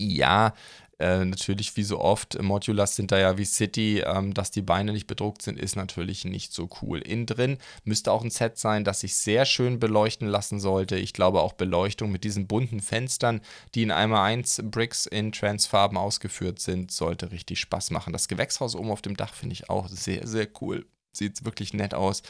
[0.00, 0.54] Ja,
[0.98, 4.92] äh, natürlich wie so oft, Modulars sind da ja wie City, ähm, dass die Beine
[4.92, 6.98] nicht bedruckt sind, ist natürlich nicht so cool.
[6.98, 10.96] Innen drin müsste auch ein Set sein, das sich sehr schön beleuchten lassen sollte.
[10.96, 13.40] Ich glaube auch Beleuchtung mit diesen bunten Fenstern,
[13.74, 18.12] die in einmal 1 Bricks in Transfarben ausgeführt sind, sollte richtig Spaß machen.
[18.12, 20.84] Das Gewächshaus oben auf dem Dach finde ich auch sehr, sehr cool.
[21.12, 22.22] Sieht wirklich nett aus.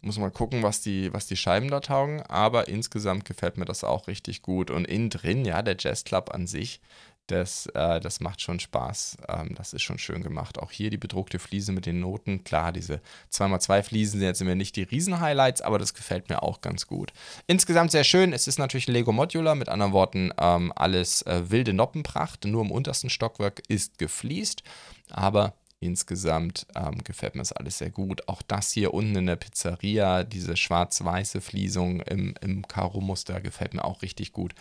[0.00, 2.22] Muss mal gucken, was die, was die Scheiben da taugen.
[2.22, 4.70] Aber insgesamt gefällt mir das auch richtig gut.
[4.70, 6.80] Und innen drin, ja, der Jazz Club an sich
[7.28, 9.18] das, äh, das macht schon Spaß.
[9.28, 10.58] Ähm, das ist schon schön gemacht.
[10.58, 12.42] Auch hier die bedruckte Fliese mit den Noten.
[12.44, 13.00] Klar, diese
[13.32, 17.12] 2x2 Fliesen sind jetzt immer nicht die Riesen-Highlights, aber das gefällt mir auch ganz gut.
[17.46, 18.32] Insgesamt sehr schön.
[18.32, 22.44] Es ist natürlich Lego Modular, mit anderen Worten, ähm, alles äh, wilde Noppenpracht.
[22.44, 24.62] Nur im untersten Stockwerk ist gefliest,
[25.10, 28.26] aber insgesamt ähm, gefällt mir das alles sehr gut.
[28.26, 33.84] Auch das hier unten in der Pizzeria, diese schwarz-weiße Fliesung im, im Karo-Muster, gefällt mir
[33.84, 34.54] auch richtig gut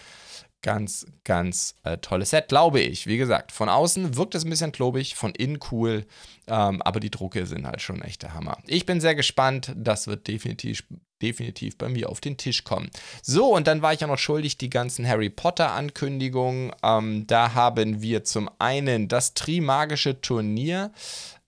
[0.62, 3.08] ganz, ganz äh, tolles Set, glaube ich.
[3.08, 6.06] Wie gesagt, von außen wirkt es ein bisschen klobig, von innen cool,
[6.48, 8.58] ähm, aber die Drucke sind halt schon echt der Hammer.
[8.66, 10.84] Ich bin sehr gespannt, das wird definitiv,
[11.22, 12.90] definitiv bei mir auf den Tisch kommen.
[13.22, 16.72] So, und dann war ich ja noch schuldig die ganzen Harry Potter-Ankündigungen.
[16.84, 20.92] Ähm, da haben wir zum einen das Trimagische Turnier.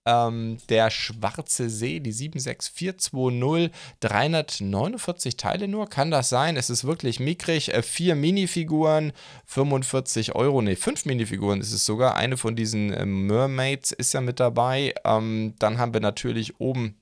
[0.06, 6.58] Ähm, der Schwarze See, die 76420, 349 Teile nur, kann das sein?
[6.58, 7.74] Es ist wirklich mickrig.
[7.74, 9.12] Äh, vier Minifiguren,
[9.46, 12.16] 45 Euro, ne, fünf Minifiguren ist es sogar.
[12.16, 14.94] Eine von diesen äh, Mermaids ist ja mit dabei.
[15.04, 17.00] Ähm, dann haben wir natürlich oben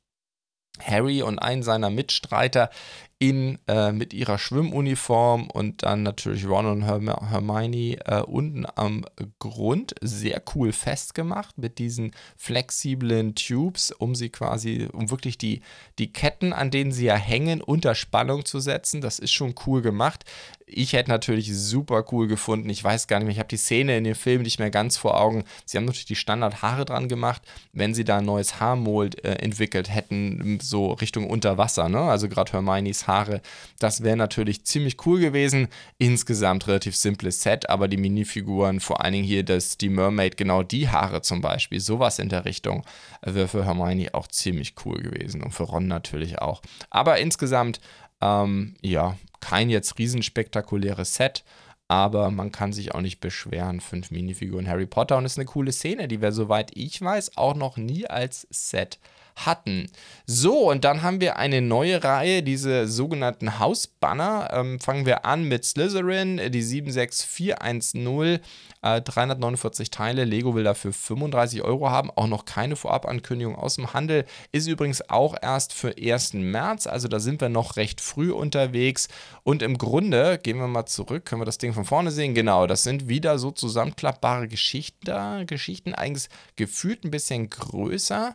[0.80, 2.70] Harry und einen seiner Mitstreiter
[3.19, 9.06] in, äh, mit ihrer Schwimmuniform und dann natürlich Ron und Hermione äh, unten am
[9.39, 15.62] Grund sehr cool festgemacht mit diesen flexiblen Tubes, um sie quasi, um wirklich die,
[15.97, 19.01] die Ketten, an denen sie ja hängen, unter Spannung zu setzen.
[19.01, 20.23] Das ist schon cool gemacht
[20.69, 22.69] ich hätte natürlich super cool gefunden.
[22.69, 24.97] Ich weiß gar nicht mehr, ich habe die Szene in dem Film nicht mehr ganz
[24.97, 25.45] vor Augen.
[25.65, 29.89] Sie haben natürlich die Standardhaare dran gemacht, wenn sie da ein neues Haarmold äh, entwickelt
[29.89, 32.01] hätten, so Richtung Unterwasser, ne?
[32.01, 33.41] Also gerade Hermione's Haare.
[33.80, 35.67] Das wäre natürlich ziemlich cool gewesen.
[35.98, 40.63] Insgesamt relativ simples Set, aber die Minifiguren, vor allen Dingen hier das, die Mermaid, genau
[40.63, 42.84] die Haare zum Beispiel, sowas in der Richtung,
[43.22, 46.62] wäre für Hermione auch ziemlich cool gewesen und für Ron natürlich auch.
[46.89, 47.80] Aber insgesamt
[48.22, 51.43] ähm, ja, kein jetzt riesenspektakuläres Set,
[51.88, 53.80] aber man kann sich auch nicht beschweren.
[53.80, 57.38] Fünf Minifiguren Harry Potter und es ist eine coole Szene, die wir, soweit ich weiß,
[57.38, 59.00] auch noch nie als Set
[59.45, 59.88] hatten.
[60.26, 64.50] So, und dann haben wir eine neue Reihe, diese sogenannten Hausbanner.
[64.52, 68.39] Ähm, fangen wir an mit Slytherin, die 76410,
[68.82, 70.26] äh, 349 Teile.
[70.26, 72.12] Lego will dafür 35 Euro haben.
[72.12, 74.26] Auch noch keine Vorabankündigung aus dem Handel.
[74.52, 76.34] Ist übrigens auch erst für 1.
[76.34, 79.08] März, also da sind wir noch recht früh unterwegs.
[79.43, 82.34] Und im Grunde, gehen wir mal zurück, können wir das Ding von vorne sehen.
[82.34, 88.34] Genau, das sind wieder so zusammenklappbare Geschichten, Geschichten eigentlich gefühlt ein bisschen größer.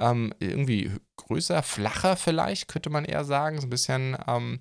[0.00, 3.60] Ähm, irgendwie größer, flacher vielleicht, könnte man eher sagen.
[3.60, 4.60] So ein bisschen ähm,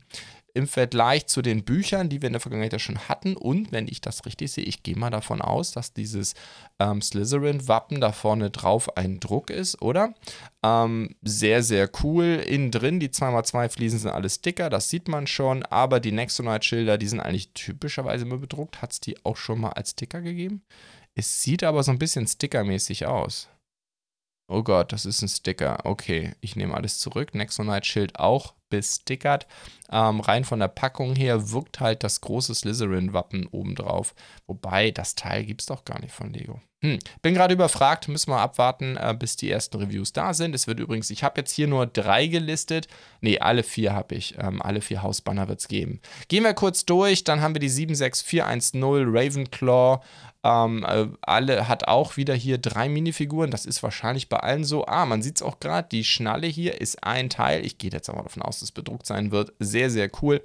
[0.56, 3.36] im Vergleich zu den Büchern, die wir in der Vergangenheit ja schon hatten.
[3.36, 6.36] Und wenn ich das richtig sehe, ich gehe mal davon aus, dass dieses
[6.80, 10.14] ähm, Slytherin-Wappen da vorne drauf ein Druck ist, oder?
[10.62, 12.44] Ähm, sehr, sehr cool.
[12.48, 15.64] Innen drin, die 2x2 Fliesen sind alle Sticker, das sieht man schon.
[15.64, 18.84] Aber die Nexonite-Schilder, die sind eigentlich typischerweise immer bedruckt.
[18.84, 20.62] Hat es die auch schon mal als Sticker gegeben?
[21.16, 23.50] Es sieht aber so ein bisschen stickermäßig aus.
[24.54, 25.80] Oh Gott, das ist ein Sticker.
[25.84, 27.34] Okay, ich nehme alles zurück.
[27.34, 29.48] Nexonite Schild auch bestickert.
[29.92, 34.14] Ähm, rein von der Packung her wirkt halt das große Slytherin-Wappen obendrauf.
[34.46, 36.62] Wobei, das Teil gibt es doch gar nicht von Lego.
[36.82, 37.00] Hm.
[37.24, 40.54] Bin gerade überfragt, müssen wir abwarten, äh, bis die ersten Reviews da sind.
[40.54, 42.88] Es wird übrigens, ich habe jetzt hier nur drei gelistet.
[43.22, 44.38] Ne, alle vier habe ich.
[44.38, 46.00] Ähm, alle vier Hausbanner wird es geben.
[46.28, 50.02] Gehen wir kurz durch, dann haben wir die 76410 Ravenclaw.
[50.44, 53.52] Ähm, äh, alle hat auch wieder hier drei Minifiguren.
[53.52, 54.86] Das ist wahrscheinlich bei allen so.
[54.86, 55.88] Ah, man sieht es auch gerade.
[55.90, 57.66] Die Schnalle hier ist ein Teil.
[57.66, 59.54] Ich gehe jetzt aber davon aus, dass es bedruckt sein wird.
[59.60, 60.42] Sehr, sehr cool.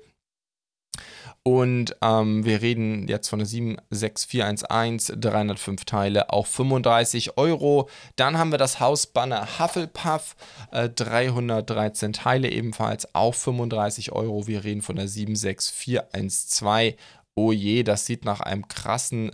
[1.42, 7.88] Und ähm, wir reden jetzt von der 76411, 305 Teile, auch 35 Euro.
[8.16, 10.36] Dann haben wir das Hausbanner Hufflepuff,
[10.72, 14.46] äh, 313 Teile ebenfalls, auch 35 Euro.
[14.46, 16.96] Wir reden von der 76412.
[17.34, 19.30] Oh je, das sieht nach einem krassen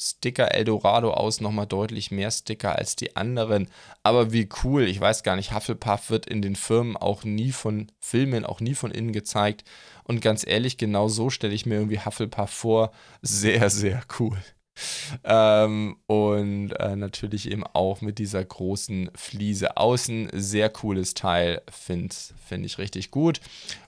[0.00, 3.68] Sticker Eldorado aus, nochmal deutlich mehr Sticker als die anderen.
[4.02, 7.90] Aber wie cool, ich weiß gar nicht, Hufflepuff wird in den Firmen auch nie von
[8.00, 9.64] Filmen, auch nie von innen gezeigt.
[10.02, 12.92] Und ganz ehrlich, genau so stelle ich mir irgendwie Hufflepuff vor.
[13.22, 14.36] Sehr, sehr cool.
[15.22, 20.30] Ähm, und äh, natürlich eben auch mit dieser großen Fliese außen.
[20.32, 22.14] Sehr cooles Teil, finde
[22.46, 23.40] find ich richtig gut.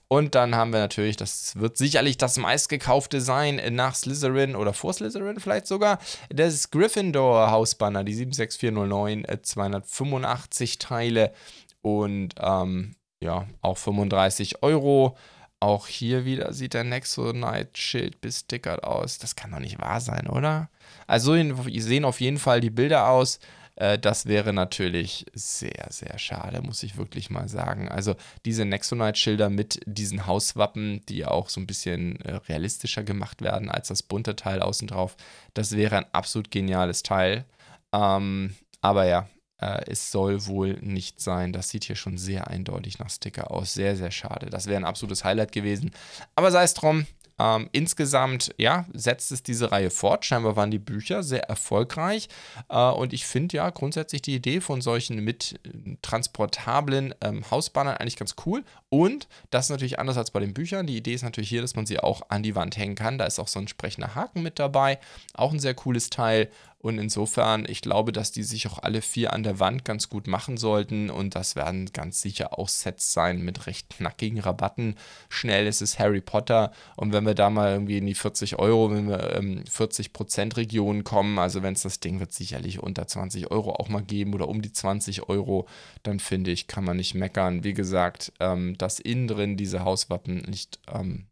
[0.09, 4.93] Und dann haben wir natürlich, das wird sicherlich das meistgekaufte sein nach Slytherin oder vor
[4.93, 11.33] Slytherin vielleicht sogar, das Gryffindor Hausbanner, die 76409, 285 äh, Teile
[11.81, 15.17] und ähm, ja, auch 35 Euro.
[15.59, 19.17] Auch hier wieder sieht der Nexonite-Schild bestickert aus.
[19.17, 20.69] Das kann doch nicht wahr sein, oder?
[21.07, 23.39] Also sehen auf jeden Fall die Bilder aus.
[23.77, 27.87] Äh, das wäre natürlich sehr, sehr schade, muss ich wirklich mal sagen.
[27.89, 28.15] Also
[28.45, 33.87] diese Nexonite-Schilder mit diesen Hauswappen, die auch so ein bisschen äh, realistischer gemacht werden als
[33.87, 35.15] das bunte Teil außen drauf,
[35.53, 37.45] das wäre ein absolut geniales Teil.
[37.93, 39.27] Ähm, aber ja,
[39.59, 41.53] äh, es soll wohl nicht sein.
[41.53, 43.73] Das sieht hier schon sehr eindeutig nach Sticker aus.
[43.73, 44.49] Sehr, sehr schade.
[44.49, 45.91] Das wäre ein absolutes Highlight gewesen.
[46.35, 47.05] Aber sei es drum.
[47.39, 50.25] Ähm, insgesamt, ja, setzt es diese Reihe fort.
[50.25, 52.29] Scheinbar waren die Bücher sehr erfolgreich.
[52.69, 57.97] Äh, und ich finde ja grundsätzlich die Idee von solchen mit äh, transportablen ähm, Hausbannern
[57.97, 58.63] eigentlich ganz cool.
[58.89, 60.87] Und das ist natürlich anders als bei den Büchern.
[60.87, 63.19] Die Idee ist natürlich hier, dass man sie auch an die Wand hängen kann.
[63.19, 64.97] Da ist auch so ein entsprechender Haken mit dabei.
[65.35, 66.49] Auch ein sehr cooles Teil.
[66.87, 70.25] Und insofern, ich glaube, dass die sich auch alle vier an der Wand ganz gut
[70.25, 71.09] machen sollten.
[71.09, 74.95] Und das werden ganz sicher auch Sets sein mit recht knackigen Rabatten.
[75.27, 76.71] Schnell ist es Harry Potter.
[76.95, 80.55] Und wenn wir da mal irgendwie in die 40 Euro, wenn wir ähm, 40 Prozent
[80.55, 84.33] Regionen kommen, also wenn es das Ding wird sicherlich unter 20 Euro auch mal geben
[84.33, 85.67] oder um die 20 Euro,
[86.03, 87.65] dann finde ich, kann man nicht meckern.
[87.65, 91.27] Wie gesagt, ähm, dass innen drin diese Hauswappen nicht ähm,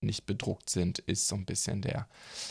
[0.00, 2.06] nicht bedruckt sind, ist so ein bisschen der,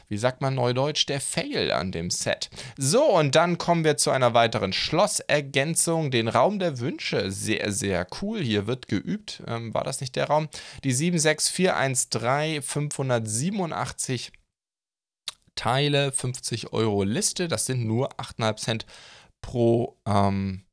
[0.08, 2.50] wie sagt man neudeutsch, der Fail an dem Set.
[2.78, 7.32] So, und dann kommen wir zu einer weiteren Schlossergänzung, den Raum der Wünsche.
[7.32, 8.42] Sehr, sehr cool.
[8.42, 9.44] Hier wird geübt.
[9.48, 10.50] Ähm, war das nicht der Raum?
[10.84, 14.32] Die 76413 587
[15.56, 17.48] Teile, 50 Euro Liste.
[17.48, 18.86] Das sind nur 8,5 Cent
[19.42, 20.64] pro ähm,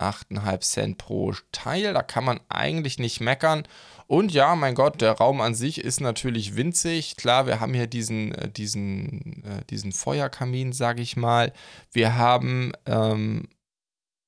[0.00, 1.92] 8,5 Cent pro Teil.
[1.92, 3.64] Da kann man eigentlich nicht meckern.
[4.06, 7.16] Und ja, mein Gott, der Raum an sich ist natürlich winzig.
[7.16, 11.52] Klar, wir haben hier diesen, äh, diesen, äh, diesen Feuerkamin, sage ich mal.
[11.92, 13.48] Wir haben, ähm,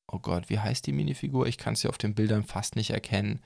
[0.07, 1.47] oh Gott, wie heißt die Minifigur?
[1.47, 3.41] Ich kann es hier auf den Bildern fast nicht erkennen.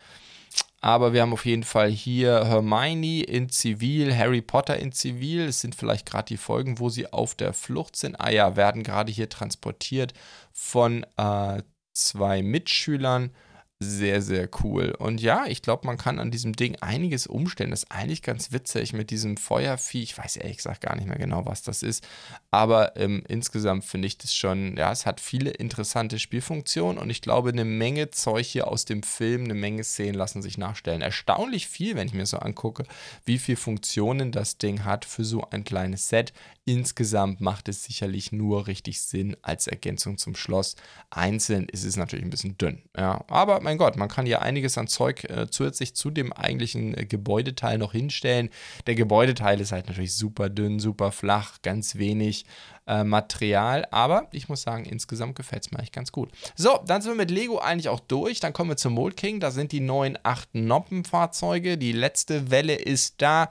[0.81, 5.47] Aber wir haben auf jeden Fall hier Hermione in Zivil, Harry Potter in Zivil.
[5.47, 8.21] Es sind vielleicht gerade die Folgen, wo sie auf der Flucht sind.
[8.21, 10.12] Ah ja, werden gerade hier transportiert
[10.53, 11.62] von äh,
[11.97, 13.31] zwei Mitschülern
[13.79, 14.95] sehr, sehr cool.
[14.99, 17.71] Und ja, ich glaube, man kann an diesem Ding einiges umstellen.
[17.71, 20.03] Das ist eigentlich ganz witzig mit diesem Feuervieh.
[20.03, 22.07] Ich weiß ehrlich gesagt gar nicht mehr genau, was das ist.
[22.51, 27.21] Aber ähm, insgesamt finde ich das schon, ja, es hat viele interessante Spielfunktionen und ich
[27.21, 31.03] glaube, eine Menge Zeug hier aus dem Film, eine Menge Szenen lassen sich nachstellen.
[31.03, 32.85] Erstaunlich viel, wenn ich mir so angucke,
[33.27, 36.33] wie viele Funktionen das Ding hat für so ein kleines Set.
[36.68, 40.74] Insgesamt macht es sicherlich nur richtig Sinn als Ergänzung zum Schloss.
[41.11, 42.83] Einzeln ist es natürlich ein bisschen dünn.
[42.96, 46.98] Ja, aber mein Gott, man kann hier einiges an Zeug äh, zusätzlich zu dem eigentlichen
[46.98, 48.50] äh, Gebäudeteil noch hinstellen.
[48.88, 52.46] Der Gebäudeteil ist halt natürlich super dünn, super flach, ganz wenig
[52.87, 53.87] äh, Material.
[53.90, 56.31] Aber ich muss sagen, insgesamt gefällt es mir eigentlich ganz gut.
[56.55, 58.40] So, dann sind wir mit Lego eigentlich auch durch.
[58.40, 59.40] Dann kommen wir zum Mold King.
[59.40, 61.79] Da sind die neuen 8 Noppenfahrzeuge.
[61.79, 63.51] Die letzte Welle ist da.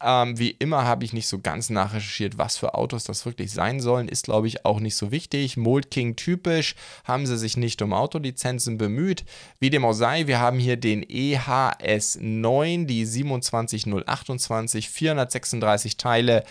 [0.00, 3.80] Ähm, wie immer habe ich nicht so ganz nachrecherchiert, was für Autos das wirklich sein
[3.80, 4.08] sollen.
[4.08, 5.56] Ist, glaube ich, auch nicht so wichtig.
[5.56, 9.24] Mold King typisch, haben sie sich nicht um Autolizenzen bemüht.
[9.58, 16.44] Wie dem auch sei, wir haben hier den EHS9, die 27028, 436 Teile.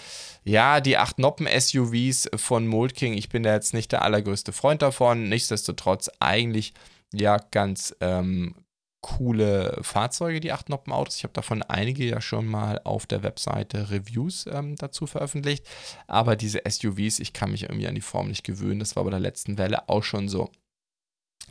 [0.44, 4.82] Ja, die 8 Noppen-SUVs von Mold King, ich bin da jetzt nicht der allergrößte Freund
[4.82, 5.30] davon.
[5.30, 6.74] Nichtsdestotrotz eigentlich
[7.14, 8.56] ja ganz ähm,
[9.02, 11.18] coole Fahrzeuge, die 8 Noppen-Autos.
[11.18, 15.68] Ich habe davon einige ja schon mal auf der Webseite Reviews ähm, dazu veröffentlicht.
[16.08, 18.80] Aber diese SUVs, ich kann mich irgendwie an die Form nicht gewöhnen.
[18.80, 20.50] Das war bei der letzten Welle auch schon so.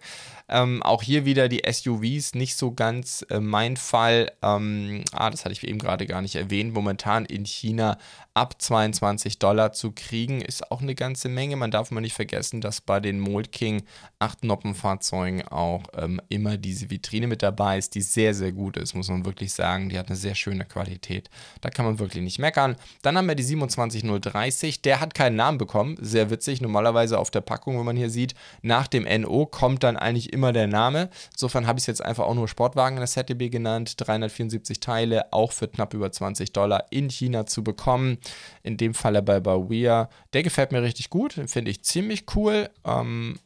[0.49, 4.31] Ähm, auch hier wieder die SUVs, nicht so ganz äh, mein Fall.
[4.41, 6.73] Ähm, ah, das hatte ich eben gerade gar nicht erwähnt.
[6.73, 7.99] Momentan in China
[8.35, 11.57] ab 22 Dollar zu kriegen, ist auch eine ganze Menge.
[11.57, 13.83] Man darf mal nicht vergessen, dass bei den Mold King
[14.21, 18.95] 8 Noppenfahrzeugen auch ähm, immer diese Vitrine mit dabei ist, die sehr, sehr gut ist,
[18.95, 19.89] muss man wirklich sagen.
[19.89, 21.31] Die hat eine sehr schöne Qualität.
[21.61, 22.77] Da kann man wirklich nicht meckern.
[23.03, 24.83] Dann haben wir die 27030.
[24.83, 25.97] Der hat keinen Namen bekommen.
[26.01, 26.61] Sehr witzig.
[26.61, 30.53] Normalerweise auf der Packung, wenn man hier sieht, nach dem NO kommt dann eigentlich immer
[30.53, 31.11] der Name.
[31.33, 33.95] Insofern habe ich es jetzt einfach auch nur Sportwagen in der ZDB genannt.
[33.97, 38.19] 374 Teile, auch für knapp über 20 Dollar in China zu bekommen.
[38.63, 40.09] In dem Falle bei Bawia.
[40.33, 41.35] Der gefällt mir richtig gut.
[41.47, 42.69] Finde ich ziemlich cool.
[42.85, 43.39] Ähm,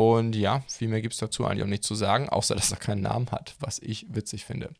[0.00, 2.78] und ja, viel mehr gibt es dazu eigentlich auch nicht zu sagen, außer dass er
[2.78, 4.70] keinen Namen hat, was ich witzig finde.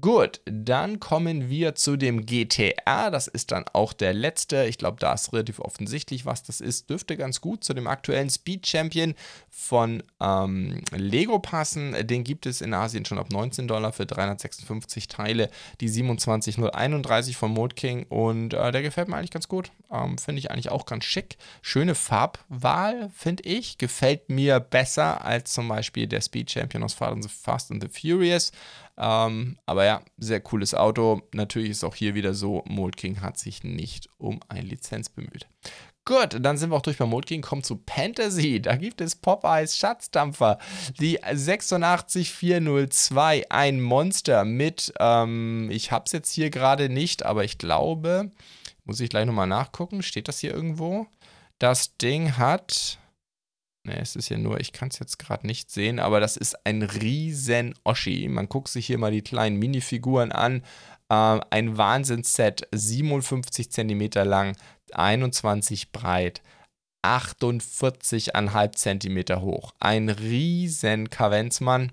[0.00, 3.10] Gut, dann kommen wir zu dem GTR.
[3.10, 4.66] Das ist dann auch der letzte.
[4.66, 6.88] Ich glaube, da ist relativ offensichtlich, was das ist.
[6.88, 9.14] Dürfte ganz gut zu dem aktuellen Speed Champion
[9.50, 12.06] von ähm, Lego passen.
[12.06, 15.50] Den gibt es in Asien schon ab 19 Dollar für 356 Teile.
[15.80, 18.06] Die 27031 von Mode King.
[18.08, 19.72] Und äh, der gefällt mir eigentlich ganz gut.
[19.90, 21.38] Ähm, finde ich eigentlich auch ganz schick.
[21.60, 23.78] Schöne Farbwahl, finde ich.
[23.78, 28.52] Gefällt mir mir besser als zum Beispiel der Speed Champion aus Fast and the Furious.
[28.96, 31.22] Ähm, aber ja, sehr cooles Auto.
[31.32, 35.46] Natürlich ist auch hier wieder so, Mold King hat sich nicht um eine Lizenz bemüht.
[36.06, 38.60] Gut, dann sind wir auch durch bei Mold King, kommen zu Fantasy.
[38.60, 40.58] Da gibt es Popeyes Schatzdampfer,
[41.00, 47.56] die 86402, ein Monster mit, ähm, ich habe es jetzt hier gerade nicht, aber ich
[47.56, 48.30] glaube,
[48.84, 51.06] muss ich gleich nochmal nachgucken, steht das hier irgendwo?
[51.58, 52.98] Das Ding hat
[53.86, 56.56] Ne, es ist ja nur, ich kann es jetzt gerade nicht sehen, aber das ist
[56.64, 58.28] ein riesen Oschi.
[58.28, 60.62] Man guckt sich hier mal die kleinen Minifiguren an.
[61.10, 64.56] Äh, ein Wahnsinnsset, 57 cm lang,
[64.92, 66.42] 21 breit.
[67.04, 69.74] 48,5 cm hoch.
[69.78, 71.92] Ein riesen Kavenzmann.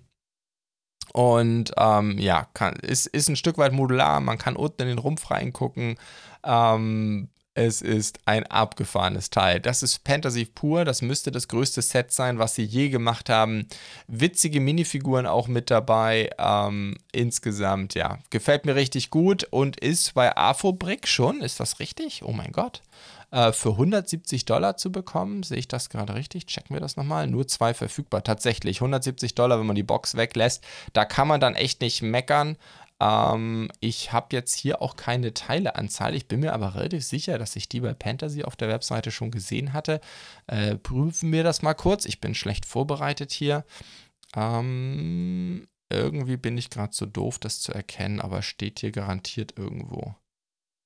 [1.13, 4.21] Und ähm, ja, kann, ist, ist ein Stück weit modular.
[4.21, 5.97] Man kann unten in den Rumpf reingucken.
[6.45, 7.29] Ähm,
[7.63, 9.59] Es ist ein abgefahrenes Teil.
[9.59, 10.83] Das ist Fantasy pur.
[10.83, 13.67] Das müsste das größte Set sein, was sie je gemacht haben.
[14.07, 16.31] Witzige Minifiguren auch mit dabei.
[16.39, 22.23] Ähm, insgesamt, ja, gefällt mir richtig gut und ist bei Afobrick schon, ist das richtig?
[22.25, 22.81] Oh mein Gott.
[23.31, 26.47] Äh, für 170 Dollar zu bekommen, sehe ich das gerade richtig?
[26.47, 27.27] Checken wir das nochmal.
[27.27, 28.23] Nur zwei verfügbar.
[28.23, 30.63] Tatsächlich 170 Dollar, wenn man die Box weglässt.
[30.93, 32.57] Da kann man dann echt nicht meckern.
[33.01, 36.13] Ähm, ich habe jetzt hier auch keine Teileanzahl.
[36.15, 39.31] Ich bin mir aber relativ sicher, dass ich die bei Fantasy auf der Webseite schon
[39.31, 39.99] gesehen hatte.
[40.47, 42.05] Äh, prüfen wir das mal kurz.
[42.05, 43.65] Ich bin schlecht vorbereitet hier.
[44.35, 50.15] Ähm, irgendwie bin ich gerade so doof, das zu erkennen, aber steht hier garantiert irgendwo.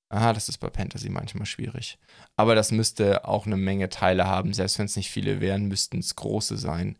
[0.08, 1.98] Aha, das ist bei Fantasy manchmal schwierig.
[2.36, 4.54] Aber das müsste auch eine Menge Teile haben.
[4.54, 6.98] Selbst wenn es nicht viele wären, müssten es große sein.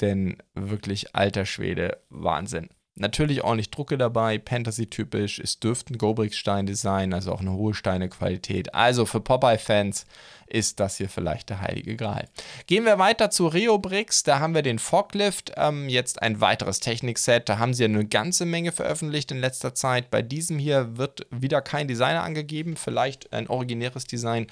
[0.00, 2.70] Denn wirklich alter Schwede, Wahnsinn.
[3.00, 5.38] Natürlich ordentlich Drucke dabei, Fantasy-typisch.
[5.38, 8.74] Es dürften Gobrix-Steine sein, also auch eine hohe Steinequalität.
[8.74, 10.04] Also für Popeye-Fans
[10.46, 12.28] ist das hier vielleicht der heilige Gral.
[12.66, 14.22] Gehen wir weiter zu Reobrix.
[14.24, 15.52] Da haben wir den Forklift.
[15.56, 17.48] Ähm, jetzt ein weiteres Technikset.
[17.48, 20.10] Da haben sie ja eine ganze Menge veröffentlicht in letzter Zeit.
[20.10, 22.76] Bei diesem hier wird wieder kein Designer angegeben.
[22.76, 24.48] Vielleicht ein originäres Design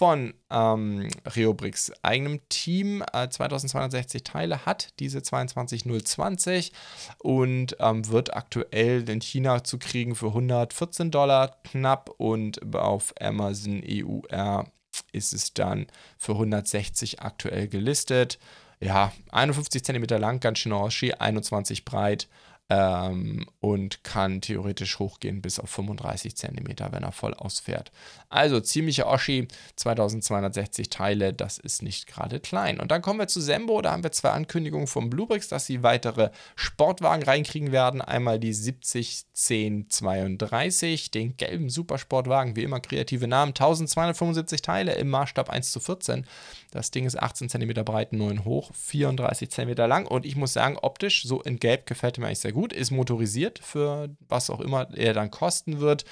[0.00, 3.04] von ähm, Reobrix eigenem Team.
[3.12, 6.72] Äh, 2260 Teile hat diese 22020
[7.18, 13.82] und ähm, wird aktuell in China zu kriegen für 114 Dollar knapp und auf Amazon
[13.86, 14.64] EUR
[15.12, 15.86] ist es dann
[16.16, 18.38] für 160 aktuell gelistet.
[18.80, 22.26] Ja, 51 cm lang, ganz schön Oschi, 21 breit
[22.70, 27.90] ähm, und kann theoretisch hochgehen bis auf 35 cm, wenn er voll ausfährt.
[28.28, 32.78] Also ziemliche Oschi, 2260 Teile, das ist nicht gerade klein.
[32.78, 35.82] Und dann kommen wir zu Sembo, da haben wir zwei Ankündigungen vom Bluebricks, dass sie
[35.82, 38.00] weitere Sportwagen reinkriegen werden.
[38.00, 45.72] Einmal die 701032, den gelben Supersportwagen, wie immer kreative Namen, 1275 Teile im Maßstab 1
[45.72, 46.24] zu 14.
[46.70, 50.78] Das Ding ist 18 cm breit, 9 hoch, 34 cm lang und ich muss sagen,
[50.80, 52.72] optisch so in Gelb gefällt mir eigentlich sehr gut.
[52.72, 56.04] Ist motorisiert für was auch immer er dann kosten wird.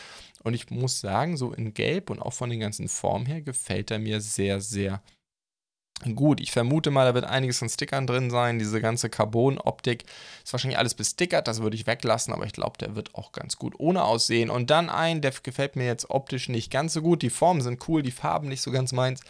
[0.42, 3.90] Und ich muss sagen, so in Gelb und auch von den ganzen Formen her gefällt
[3.90, 5.02] er mir sehr, sehr
[6.14, 6.40] gut.
[6.40, 8.59] Ich vermute mal, da wird einiges an Stickern drin sein.
[8.59, 10.04] Diese ganze Carbon-Optik
[10.44, 13.56] ist wahrscheinlich alles bestickert, das würde ich weglassen, aber ich glaube, der wird auch ganz
[13.56, 14.50] gut ohne aussehen.
[14.50, 17.22] Und dann ein, der gefällt mir jetzt optisch nicht ganz so gut.
[17.22, 19.20] Die Formen sind cool, die Farben nicht so ganz meins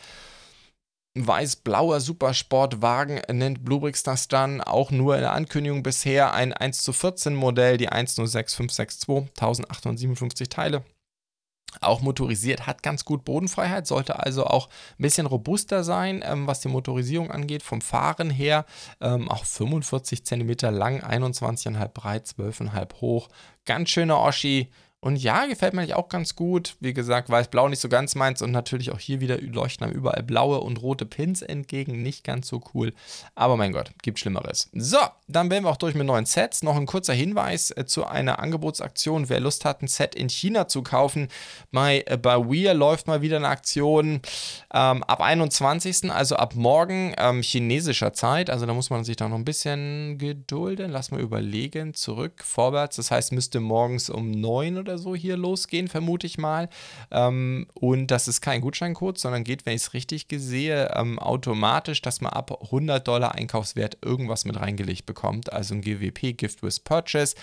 [1.14, 4.60] weiß-blauer Supersportwagen nennt Bluebrix das dann.
[4.60, 10.84] Auch nur in der Ankündigung bisher ein 1 zu 14 Modell, die 106562, 1857 Teile.
[11.80, 16.60] Auch motorisiert, hat ganz gut Bodenfreiheit, sollte also auch ein bisschen robuster sein, ähm, was
[16.60, 17.62] die Motorisierung angeht.
[17.62, 18.64] Vom Fahren her
[19.00, 23.28] ähm, auch 45 cm lang, 21,5 breit, 12,5 hoch.
[23.66, 26.74] Ganz schöner Oschi, und ja, gefällt mir auch ganz gut.
[26.80, 30.24] Wie gesagt, weiß-blau nicht so ganz meins und natürlich auch hier wieder leuchten einem überall
[30.24, 32.02] blaue und rote Pins entgegen.
[32.02, 32.92] Nicht ganz so cool.
[33.36, 34.70] Aber mein Gott, gibt Schlimmeres.
[34.72, 36.64] So, dann wären wir auch durch mit neuen Sets.
[36.64, 39.28] Noch ein kurzer Hinweis äh, zu einer Angebotsaktion.
[39.28, 41.28] Wer Lust hat, ein Set in China zu kaufen,
[41.70, 44.20] bei, äh, bei Weir läuft mal wieder eine Aktion
[44.74, 48.50] ähm, ab 21., also ab morgen ähm, chinesischer Zeit.
[48.50, 50.90] Also da muss man sich da noch ein bisschen gedulden.
[50.90, 51.94] Lass mal überlegen.
[51.94, 52.96] Zurück, vorwärts.
[52.96, 56.68] Das heißt, müsste morgens um 9 oder oder so hier losgehen, vermute ich mal.
[57.10, 62.02] Ähm, und das ist kein Gutscheincode, sondern geht, wenn ich es richtig sehe, ähm, automatisch,
[62.02, 65.52] dass man ab 100 Dollar Einkaufswert irgendwas mit reingelegt bekommt.
[65.52, 67.36] Also ein GWP, Gift with Purchase.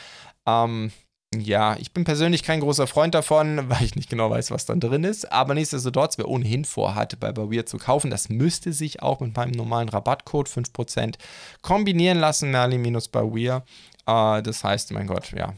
[0.45, 0.91] Ähm,
[1.37, 4.79] ja, ich bin persönlich kein großer Freund davon, weil ich nicht genau weiß, was dann
[4.79, 5.31] drin ist.
[5.31, 9.51] Aber nichtsdestotrotz, wer ohnehin vorhat, bei Bawir zu kaufen, das müsste sich auch mit meinem
[9.51, 11.15] normalen Rabattcode 5%
[11.61, 13.63] kombinieren lassen, Merlin-Bawir.
[14.07, 15.53] Äh, das heißt, mein Gott, ja,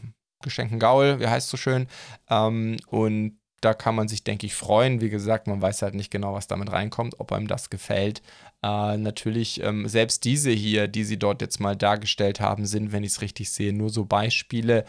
[0.48, 1.88] Geschenken Gaul, wie heißt so schön.
[2.30, 5.02] Ähm, und da kann man sich, denke ich, freuen.
[5.02, 8.22] Wie gesagt, man weiß halt nicht genau, was damit reinkommt, ob einem das gefällt.
[8.64, 13.04] Äh, natürlich, ähm, selbst diese hier, die sie dort jetzt mal dargestellt haben, sind, wenn
[13.04, 14.86] ich es richtig sehe, nur so Beispiele.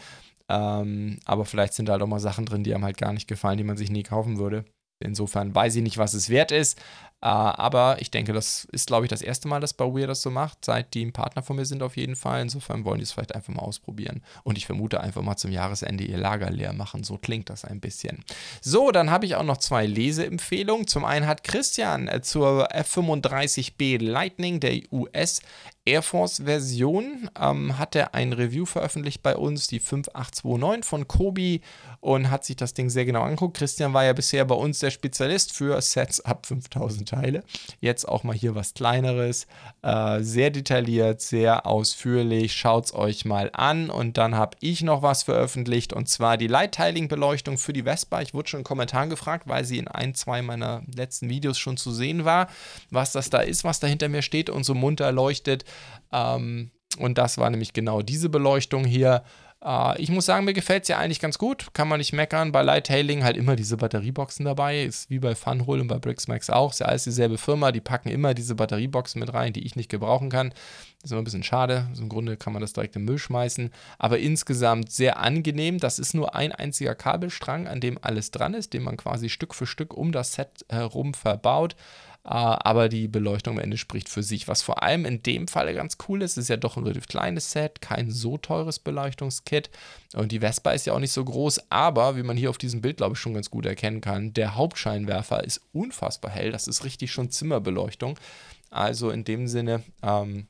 [0.49, 3.27] Ähm, aber vielleicht sind da halt auch mal Sachen drin, die einem halt gar nicht
[3.27, 4.65] gefallen, die man sich nie kaufen würde.
[4.99, 6.79] Insofern weiß ich nicht, was es wert ist.
[7.21, 10.29] Äh, aber ich denke, das ist, glaube ich, das erste Mal, dass Bauer das so
[10.29, 12.41] macht, seit die ein Partner von mir sind auf jeden Fall.
[12.41, 14.21] Insofern wollen die es vielleicht einfach mal ausprobieren.
[14.43, 17.03] Und ich vermute einfach mal zum Jahresende ihr Lager leer machen.
[17.03, 18.23] So klingt das ein bisschen.
[18.61, 20.87] So, dann habe ich auch noch zwei Leseempfehlungen.
[20.87, 25.41] Zum einen hat Christian äh, zur F35B Lightning der US
[25.89, 31.61] Air Force Version ähm, hat er ein Review veröffentlicht bei uns, die 5829 von Kobi
[31.99, 33.57] und hat sich das Ding sehr genau angeguckt.
[33.57, 37.43] Christian war ja bisher bei uns der Spezialist für Sets ab 5000 Teile.
[37.81, 39.47] Jetzt auch mal hier was Kleineres.
[39.81, 42.53] Äh, sehr detailliert, sehr ausführlich.
[42.53, 43.89] Schaut es euch mal an.
[43.89, 48.21] Und dann habe ich noch was veröffentlicht und zwar die Light-Tiling-Beleuchtung für die Vespa.
[48.21, 51.77] Ich wurde schon in Kommentaren gefragt, weil sie in ein, zwei meiner letzten Videos schon
[51.77, 52.47] zu sehen war,
[52.89, 55.65] was das da ist, was da hinter mir steht und so munter leuchtet.
[56.11, 59.23] Ähm, und das war nämlich genau diese Beleuchtung hier.
[59.63, 61.67] Äh, ich muss sagen, mir gefällt es ja eigentlich ganz gut.
[61.73, 62.51] Kann man nicht meckern.
[62.51, 64.83] Bei Lighthailing halt immer diese Batterieboxen dabei.
[64.83, 66.71] Ist wie bei Funhole und bei Brixmax auch.
[66.71, 67.71] Ist ja alles dieselbe Firma.
[67.71, 70.53] Die packen immer diese Batterieboxen mit rein, die ich nicht gebrauchen kann.
[71.03, 71.87] ist immer ein bisschen schade.
[71.89, 73.71] Also Im Grunde kann man das direkt im Müll schmeißen.
[73.97, 75.79] Aber insgesamt sehr angenehm.
[75.79, 79.55] Das ist nur ein einziger Kabelstrang, an dem alles dran ist, den man quasi Stück
[79.55, 81.75] für Stück um das Set herum verbaut.
[82.31, 84.47] Ah, aber die Beleuchtung am Ende spricht für sich.
[84.47, 87.49] Was vor allem in dem Falle ganz cool ist, ist ja doch ein relativ kleines
[87.49, 89.71] Set, kein so teures Beleuchtungskit.
[90.13, 92.81] Und die Vespa ist ja auch nicht so groß, aber wie man hier auf diesem
[92.81, 96.51] Bild, glaube ich, schon ganz gut erkennen kann, der Hauptscheinwerfer ist unfassbar hell.
[96.51, 98.19] Das ist richtig schon Zimmerbeleuchtung.
[98.69, 100.49] Also in dem Sinne, ähm,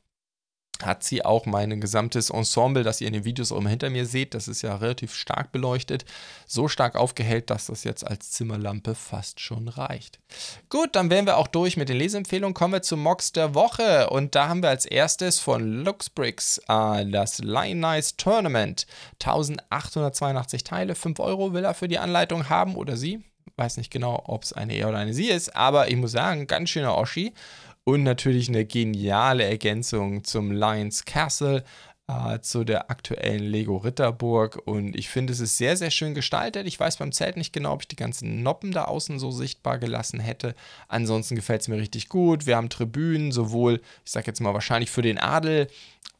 [0.84, 4.06] hat sie auch mein gesamtes Ensemble, das ihr in den Videos auch immer hinter mir
[4.06, 6.04] seht, das ist ja relativ stark beleuchtet,
[6.46, 10.20] so stark aufgehellt, dass das jetzt als Zimmerlampe fast schon reicht.
[10.68, 12.54] Gut, dann wären wir auch durch mit den Leseempfehlungen.
[12.54, 17.06] Kommen wir zum Mox der Woche und da haben wir als erstes von Luxbricks äh,
[17.06, 18.86] das Line Nice Tournament.
[19.20, 23.22] 1882 Teile, 5 Euro will er für die Anleitung haben oder sie.
[23.56, 26.46] Weiß nicht genau, ob es eine er oder eine sie ist, aber ich muss sagen,
[26.46, 27.34] ganz schöner Oschi.
[27.84, 31.64] Und natürlich eine geniale Ergänzung zum Lions Castle,
[32.10, 34.60] äh, zu der aktuellen Lego Ritterburg.
[34.66, 36.66] Und ich finde, es ist sehr, sehr schön gestaltet.
[36.66, 39.78] Ich weiß beim Zelt nicht genau, ob ich die ganzen Noppen da außen so sichtbar
[39.78, 40.54] gelassen hätte.
[40.88, 42.46] Ansonsten gefällt es mir richtig gut.
[42.46, 45.68] Wir haben Tribünen, sowohl, ich sage jetzt mal wahrscheinlich für den Adel,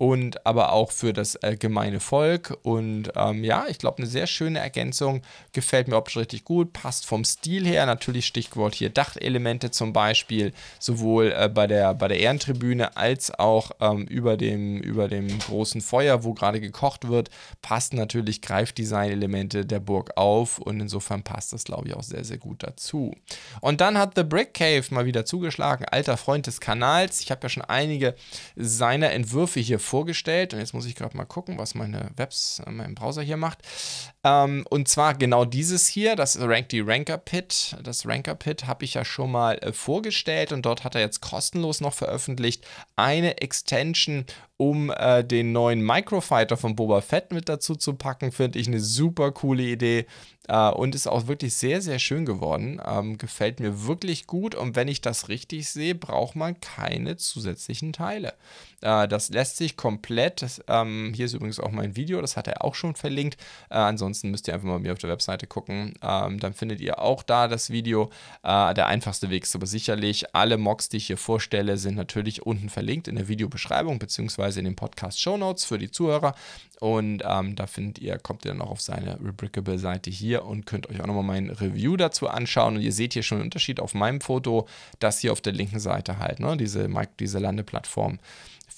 [0.00, 2.56] und aber auch für das äh, gemeine Volk.
[2.62, 5.20] Und ähm, ja, ich glaube, eine sehr schöne Ergänzung.
[5.52, 7.84] Gefällt mir optisch richtig gut, passt vom Stil her.
[7.84, 13.72] Natürlich Stichwort hier Dachelemente zum Beispiel, sowohl äh, bei, der, bei der Ehrentribüne als auch
[13.78, 17.28] ähm, über, dem, über dem großen Feuer, wo gerade gekocht wird,
[17.60, 20.60] passt natürlich Greifdesign-Elemente der Burg auf.
[20.60, 23.14] Und insofern passt das, glaube ich, auch sehr, sehr gut dazu.
[23.60, 27.20] Und dann hat The Brick Cave mal wieder zugeschlagen, alter Freund des Kanals.
[27.20, 28.14] Ich habe ja schon einige
[28.56, 30.52] seiner Entwürfe hier vorgestellt.
[30.52, 33.58] Und jetzt muss ich gerade mal gucken, was meine Webs, äh, mein Browser hier macht.
[34.24, 37.76] Ähm, und zwar genau dieses hier, das Rank die Ranker Pit.
[37.82, 41.20] Das Ranker Pit habe ich ja schon mal äh, vorgestellt und dort hat er jetzt
[41.20, 42.66] kostenlos noch veröffentlicht
[42.96, 44.24] eine Extension,
[44.60, 48.30] um äh, den neuen Microfighter von Boba Fett mit dazu zu packen.
[48.30, 50.04] Finde ich eine super coole Idee.
[50.50, 52.80] Äh, und ist auch wirklich sehr, sehr schön geworden.
[52.84, 54.56] Ähm, gefällt mir wirklich gut.
[54.56, 58.34] Und wenn ich das richtig sehe, braucht man keine zusätzlichen Teile.
[58.80, 60.42] Äh, das lässt sich komplett.
[60.42, 63.36] Das, ähm, hier ist übrigens auch mein Video, das hat er auch schon verlinkt.
[63.70, 65.94] Äh, ansonsten müsst ihr einfach mal bei mir auf der Webseite gucken.
[66.02, 68.10] Ähm, dann findet ihr auch da das Video.
[68.42, 72.44] Äh, der einfachste Weg ist aber sicherlich, alle Mocks, die ich hier vorstelle, sind natürlich
[72.44, 76.34] unten verlinkt in der Videobeschreibung beziehungsweise in den Podcast-Show Notes für die Zuhörer.
[76.80, 80.88] Und ähm, da findet ihr, kommt ihr dann auch auf seine Rebrickable-Seite hier und könnt
[80.88, 82.76] euch auch nochmal mein Review dazu anschauen.
[82.76, 84.66] Und ihr seht hier schon einen Unterschied auf meinem Foto,
[84.98, 86.56] das hier auf der linken Seite halt, ne?
[86.56, 86.88] diese,
[87.18, 88.18] diese Landeplattform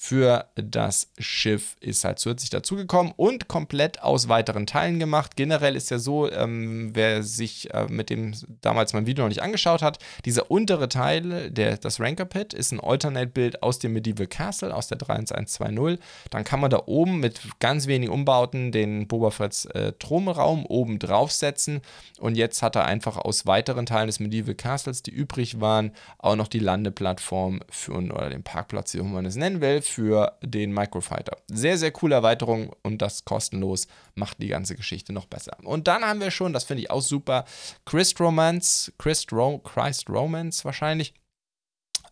[0.05, 5.37] für das Schiff ist halt zusätzlich dazugekommen und komplett aus weiteren Teilen gemacht.
[5.37, 9.41] Generell ist ja so, ähm, wer sich äh, mit dem damals mein Video noch nicht
[9.41, 14.27] angeschaut hat, dieser untere Teil, der, das Ranker Pit, ist ein Alternate-Bild aus dem Medieval
[14.27, 16.03] Castle, aus der 31120.
[16.31, 20.99] Dann kann man da oben mit ganz wenigen Umbauten den Boba Fett's äh, Thronraum oben
[20.99, 21.79] draufsetzen
[22.19, 26.35] und jetzt hat er einfach aus weiteren Teilen des Medieval Castles, die übrig waren, auch
[26.35, 31.37] noch die Landeplattform für, oder den Parkplatz, wie man es nennen will, für den Microfighter.
[31.47, 35.57] Sehr, sehr coole Erweiterung und das kostenlos macht die ganze Geschichte noch besser.
[35.63, 37.45] Und dann haben wir schon, das finde ich auch super,
[37.85, 41.13] Christ Romance, Christ, Ro Christ Romance wahrscheinlich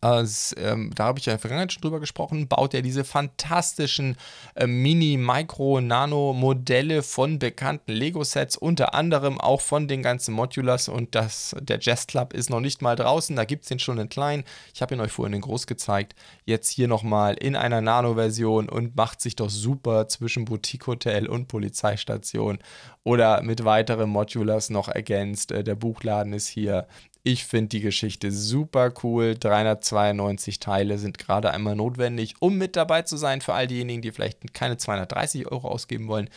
[0.02, 4.18] also, ähm, da habe ich ja in Vergangenheit schon drüber gesprochen, baut er diese fantastischen
[4.56, 11.14] äh, Mini-, Micro-, Nano-Modelle von bekannten Lego-Sets, unter anderem auch von den ganzen Modulars und
[11.14, 14.10] das, der Jazz Club ist noch nicht mal draußen, da gibt es den schon in
[14.10, 14.44] klein.
[14.74, 16.16] Ich habe ihn euch vorhin in groß gezeigt.
[16.46, 22.58] Jetzt hier nochmal in einer Nano-Version und macht sich doch super zwischen Boutique-Hotel und Polizeistation
[23.04, 25.52] oder mit weiteren Modulars noch ergänzt.
[25.52, 26.88] Äh, der Buchladen ist hier.
[27.24, 29.36] Ich finde die Geschichte super cool.
[29.36, 34.12] 392 Teile sind gerade einmal notwendig, um mit dabei zu sein für all diejenigen, die
[34.12, 36.30] vielleicht keine 230 Euro ausgeben wollen.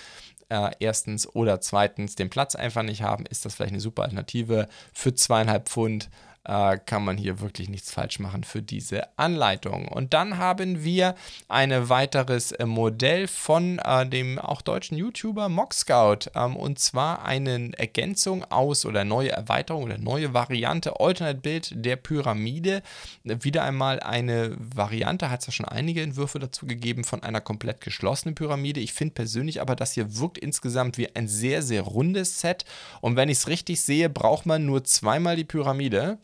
[0.51, 4.69] Äh, erstens oder zweitens den Platz einfach nicht haben, ist das vielleicht eine super Alternative
[4.93, 6.11] für zweieinhalb Pfund
[6.45, 9.89] äh, kann man hier wirklich nichts falsch machen für diese Anleitung.
[9.89, 11.15] Und dann haben wir
[11.49, 17.71] ein weiteres äh, Modell von äh, dem auch deutschen YouTuber MockScout ähm, und zwar eine
[17.79, 22.83] Ergänzung aus oder neue Erweiterung oder neue Variante Alternate Bild der Pyramide.
[23.25, 27.81] Wieder einmal eine Variante, hat es ja schon einige Entwürfe dazu gegeben von einer komplett
[27.81, 28.81] geschlossenen Pyramide.
[28.81, 32.65] Ich finde persönlich aber, das hier wirkt insgesamt wie ein sehr, sehr rundes Set
[33.01, 36.19] und wenn ich es richtig sehe, braucht man nur zweimal die Pyramide.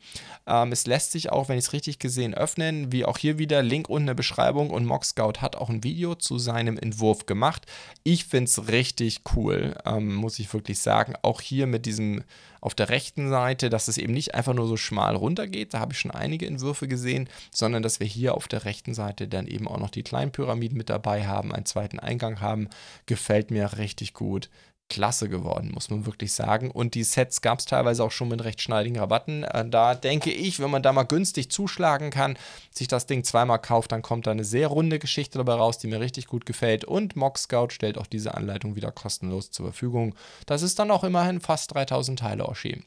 [0.46, 2.92] Ähm, es lässt sich auch, wenn ich es richtig gesehen, öffnen.
[2.92, 4.70] Wie auch hier wieder, Link unten in der Beschreibung.
[4.70, 7.66] Und Mock Scout hat auch ein Video zu seinem Entwurf gemacht.
[8.02, 11.14] Ich finde es richtig cool, ähm, muss ich wirklich sagen.
[11.22, 12.24] Auch hier mit diesem
[12.60, 15.92] auf der rechten Seite, dass es eben nicht einfach nur so schmal runtergeht, da habe
[15.92, 19.66] ich schon einige Entwürfe gesehen, sondern dass wir hier auf der rechten Seite dann eben
[19.66, 22.68] auch noch die kleinen Pyramiden mit dabei haben, einen zweiten Eingang haben,
[23.06, 24.50] gefällt mir richtig gut
[24.90, 26.70] klasse geworden, muss man wirklich sagen.
[26.70, 29.44] Und die Sets gab es teilweise auch schon mit recht schneidigen Rabatten.
[29.44, 32.36] Äh, da denke ich, wenn man da mal günstig zuschlagen kann,
[32.70, 35.86] sich das Ding zweimal kauft, dann kommt da eine sehr runde Geschichte dabei raus, die
[35.86, 36.84] mir richtig gut gefällt.
[36.84, 40.14] Und Mock Scout stellt auch diese Anleitung wieder kostenlos zur Verfügung.
[40.44, 42.82] Das ist dann auch immerhin fast 3000 Teile Oschi.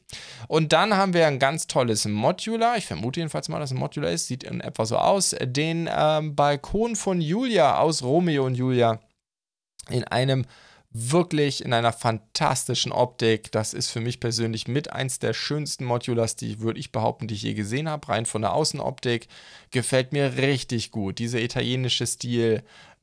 [0.46, 2.76] Und dann haben wir ein ganz tolles Modular.
[2.76, 4.28] Ich vermute jedenfalls mal, dass es ein Modular ist.
[4.28, 5.34] Sieht in etwa so aus.
[5.42, 9.00] Den ähm, Balkon von Julia aus Romeo und Julia
[9.90, 10.44] in einem
[10.96, 13.50] wirklich in einer fantastischen Optik.
[13.50, 17.34] Das ist für mich persönlich mit eins der schönsten Modulars, die würde ich behaupten, die
[17.34, 18.08] ich je gesehen habe.
[18.08, 19.26] Rein von der Außenoptik
[19.72, 21.18] gefällt mir richtig gut.
[21.18, 22.62] Dieser italienische Stil,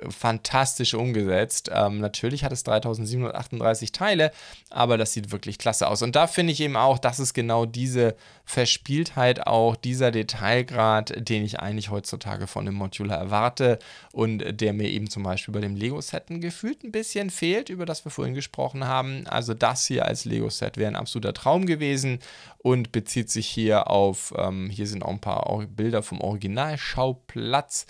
[0.10, 1.70] fantastisch umgesetzt.
[1.74, 4.32] Ähm, natürlich hat es 3738 Teile,
[4.70, 6.02] aber das sieht wirklich klasse aus.
[6.02, 11.44] Und da finde ich eben auch, das ist genau diese Verspieltheit, auch dieser Detailgrad, den
[11.44, 13.80] ich eigentlich heutzutage von dem Modular erwarte
[14.12, 18.06] und der mir eben zum Beispiel bei dem Lego-Setten gefühlt ein bisschen fehlt, über das
[18.06, 19.28] wir vorhin gesprochen haben.
[19.28, 22.20] Also das hier als Lego-Set wäre ein absoluter Traum gewesen
[22.58, 27.86] und bezieht sich hier auf, ähm, hier sind auch ein paar Bilder vom Originalschauplatz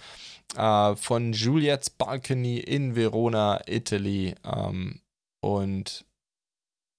[0.56, 4.36] äh, von Juliet's Balcony in Verona, Italy.
[4.44, 5.02] Ähm,
[5.42, 6.06] und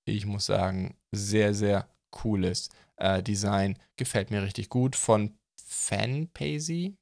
[0.05, 3.79] ich muss sagen, sehr, sehr cooles äh, Design.
[3.97, 4.97] Gefällt mir richtig gut.
[4.97, 6.97] Von Fanpasy,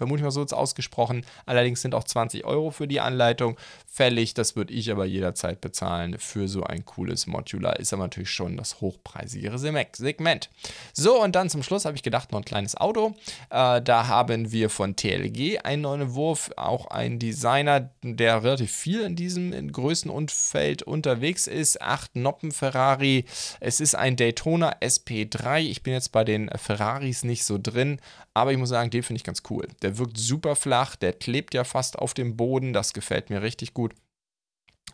[0.00, 1.24] ich mal so jetzt ausgesprochen.
[1.46, 4.34] Allerdings sind auch 20 Euro für die Anleitung fällig.
[4.34, 7.78] Das würde ich aber jederzeit bezahlen für so ein cooles Modular.
[7.78, 10.50] Ist aber natürlich schon das hochpreisigere Segment.
[10.92, 13.14] So, und dann zum Schluss habe ich gedacht, noch ein kleines Auto.
[13.50, 19.02] Äh, da haben wir von TLG einen neuen Wurf, auch ein Designer, der relativ viel
[19.02, 21.82] in diesem in Größenumfeld unterwegs ist.
[21.82, 23.26] Acht Noppen Ferrari.
[23.60, 25.60] Es ist ein Daytona SP3.
[25.60, 28.00] Ich bin jetzt bei den Ferraris nicht so drin,
[28.34, 29.68] aber ich muss sagen, den finde ich ganz cool.
[29.82, 32.72] Der wirkt super flach, der klebt ja fast auf dem Boden.
[32.72, 33.94] Das gefällt mir richtig gut.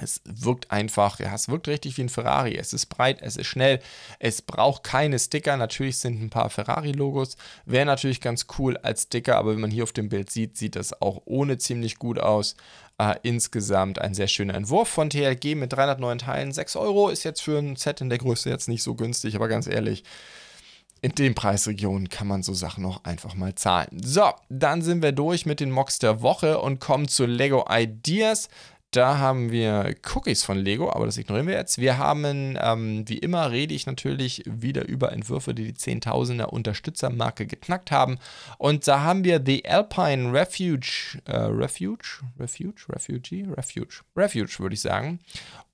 [0.00, 2.56] Es wirkt einfach, ja, es wirkt richtig wie ein Ferrari.
[2.56, 3.80] Es ist breit, es ist schnell,
[4.20, 5.56] es braucht keine Sticker.
[5.56, 7.36] Natürlich sind ein paar Ferrari-Logos.
[7.64, 10.76] Wäre natürlich ganz cool als Sticker, aber wenn man hier auf dem Bild sieht, sieht
[10.76, 12.54] das auch ohne ziemlich gut aus.
[12.98, 16.52] Äh, insgesamt ein sehr schöner Entwurf von TLG mit 309 Teilen.
[16.52, 19.48] 6 Euro ist jetzt für ein Set in der Größe jetzt nicht so günstig, aber
[19.48, 20.04] ganz ehrlich,
[21.00, 24.00] in den Preisregionen kann man so Sachen auch einfach mal zahlen.
[24.02, 28.48] So, dann sind wir durch mit den Mocks der Woche und kommen zu Lego Ideas.
[28.90, 31.76] Da haben wir Cookies von Lego, aber das ignorieren wir jetzt.
[31.76, 37.46] Wir haben, ähm, wie immer, rede ich natürlich wieder über Entwürfe, die die Zehntausender Unterstützermarke
[37.46, 38.18] geknackt haben.
[38.56, 44.80] Und da haben wir The Alpine Refuge, äh, Refuge, Refuge, Refugee, Refuge, Refuge würde ich
[44.80, 45.20] sagen.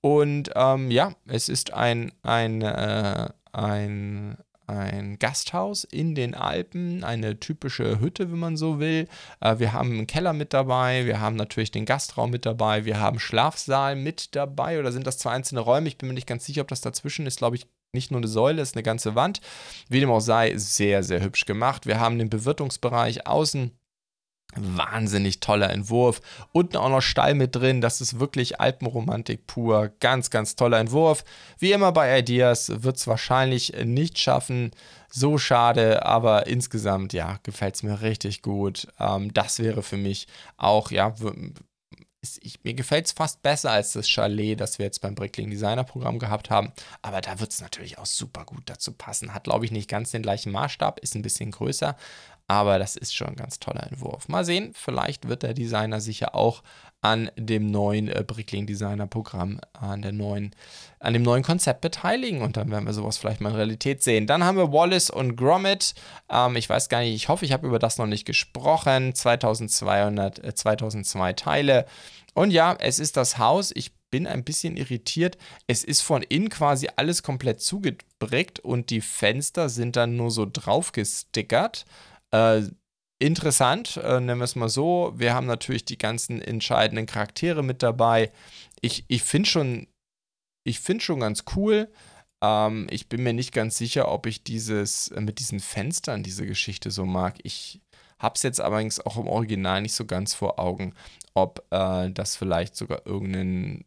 [0.01, 7.39] Und ähm, ja, es ist ein, ein, äh, ein ein Gasthaus in den Alpen, eine
[7.39, 9.09] typische Hütte, wenn man so will.
[9.41, 13.01] Äh, wir haben einen Keller mit dabei, wir haben natürlich den Gastraum mit dabei, wir
[13.01, 15.89] haben Schlafsaal mit dabei oder sind das zwei einzelne Räume?
[15.89, 18.29] Ich bin mir nicht ganz sicher, ob das dazwischen ist, glaube ich, nicht nur eine
[18.29, 19.41] Säule, ist eine ganze Wand.
[19.89, 21.87] Wie dem auch sei, sehr, sehr hübsch gemacht.
[21.87, 23.71] Wir haben den Bewirtungsbereich außen
[24.57, 26.21] Wahnsinnig toller Entwurf.
[26.53, 27.81] Unten auch noch Stall mit drin.
[27.81, 29.93] Das ist wirklich Alpenromantik pur.
[30.01, 31.25] Ganz, ganz toller Entwurf.
[31.59, 34.71] Wie immer bei Ideas wird es wahrscheinlich nicht schaffen.
[35.11, 38.89] So schade, aber insgesamt, ja, gefällt es mir richtig gut.
[38.99, 40.27] Ähm, das wäre für mich
[40.57, 41.15] auch, ja,
[42.41, 45.85] ich, mir gefällt es fast besser als das Chalet, das wir jetzt beim Brickling Designer
[45.85, 46.73] Programm gehabt haben.
[47.03, 49.35] Aber da wird es natürlich auch super gut dazu passen.
[49.35, 51.97] Hat, glaube ich, nicht ganz den gleichen Maßstab, ist ein bisschen größer
[52.47, 54.29] aber das ist schon ein ganz toller Entwurf.
[54.29, 56.63] Mal sehen, vielleicht wird der Designer sich ja auch
[57.05, 60.55] an dem neuen äh, Brickling Designer Programm, an, der neuen,
[61.01, 64.27] an dem neuen Konzept beteiligen und dann werden wir sowas vielleicht mal in Realität sehen.
[64.27, 65.95] Dann haben wir Wallace und Gromit.
[66.31, 69.15] Ähm, ich weiß gar nicht, ich hoffe, ich habe über das noch nicht gesprochen.
[69.15, 71.85] 2200, äh, 2002 Teile.
[72.33, 73.71] Und ja, es ist das Haus.
[73.75, 75.37] Ich bin ein bisschen irritiert.
[75.67, 80.47] Es ist von innen quasi alles komplett zugebrickt und die Fenster sind dann nur so
[80.51, 81.85] drauf gestickert.
[82.35, 82.69] Äh,
[83.21, 85.13] interessant, äh, nennen wir es mal so.
[85.15, 88.33] Wir haben natürlich die ganzen entscheidenden Charaktere mit dabei.
[88.81, 89.87] Ich, ich finde schon,
[90.67, 91.89] ich finde schon ganz cool.
[92.43, 96.45] Ähm, ich bin mir nicht ganz sicher, ob ich dieses äh, mit diesen Fenstern diese
[96.45, 97.39] Geschichte so mag.
[97.45, 97.81] Ich
[98.19, 100.95] habe es jetzt allerdings auch im Original nicht so ganz vor Augen,
[101.35, 103.85] ob äh, das vielleicht sogar irgendeinen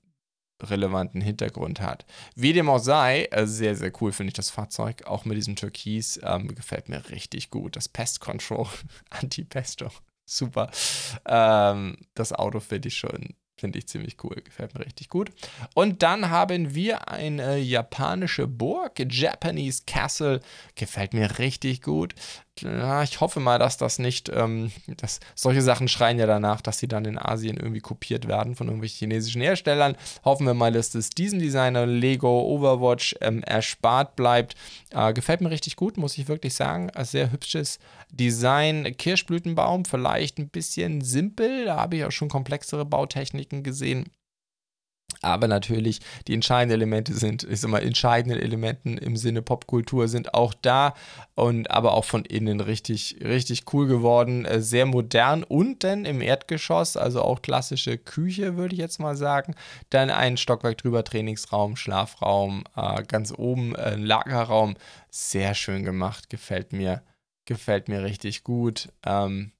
[0.62, 2.06] relevanten Hintergrund hat.
[2.36, 5.06] Wie dem auch sei, äh, sehr, sehr cool finde ich das Fahrzeug.
[5.06, 7.76] Auch mit diesem Türkis ähm, gefällt mir richtig gut.
[7.76, 8.68] Das Pest Control,
[9.10, 9.90] Anti-Pesto,
[10.26, 10.70] super.
[11.26, 15.32] Ähm, das Auto finde ich schon Finde ich ziemlich cool, gefällt mir richtig gut.
[15.74, 20.42] Und dann haben wir eine japanische Burg, Japanese Castle,
[20.76, 22.14] gefällt mir richtig gut.
[23.04, 26.88] Ich hoffe mal, dass das nicht, ähm, dass solche Sachen schreien ja danach, dass sie
[26.88, 29.96] dann in Asien irgendwie kopiert werden von irgendwelchen chinesischen Herstellern.
[30.26, 34.56] Hoffen wir mal, dass das diesem Designer Lego Overwatch ähm, erspart bleibt.
[34.90, 36.90] Äh, gefällt mir richtig gut, muss ich wirklich sagen.
[36.90, 37.78] Ein sehr hübsches
[38.10, 38.96] Design.
[38.98, 41.66] Kirschblütenbaum, vielleicht ein bisschen simpel.
[41.66, 44.10] Da habe ich auch schon komplexere Bautechniken gesehen.
[45.22, 50.34] Aber natürlich, die entscheidenden Elemente sind, ich sag mal, entscheidende Elementen im Sinne Popkultur sind
[50.34, 50.94] auch da
[51.34, 54.46] und aber auch von innen richtig, richtig cool geworden.
[54.46, 55.46] Äh, sehr modern
[55.80, 59.56] dann im Erdgeschoss, also auch klassische Küche, würde ich jetzt mal sagen.
[59.90, 64.76] Dann ein Stockwerk drüber, Trainingsraum, Schlafraum, äh, ganz oben äh, Lagerraum.
[65.10, 67.02] Sehr schön gemacht, gefällt mir,
[67.46, 68.90] gefällt mir richtig gut.
[69.06, 69.52] Ähm,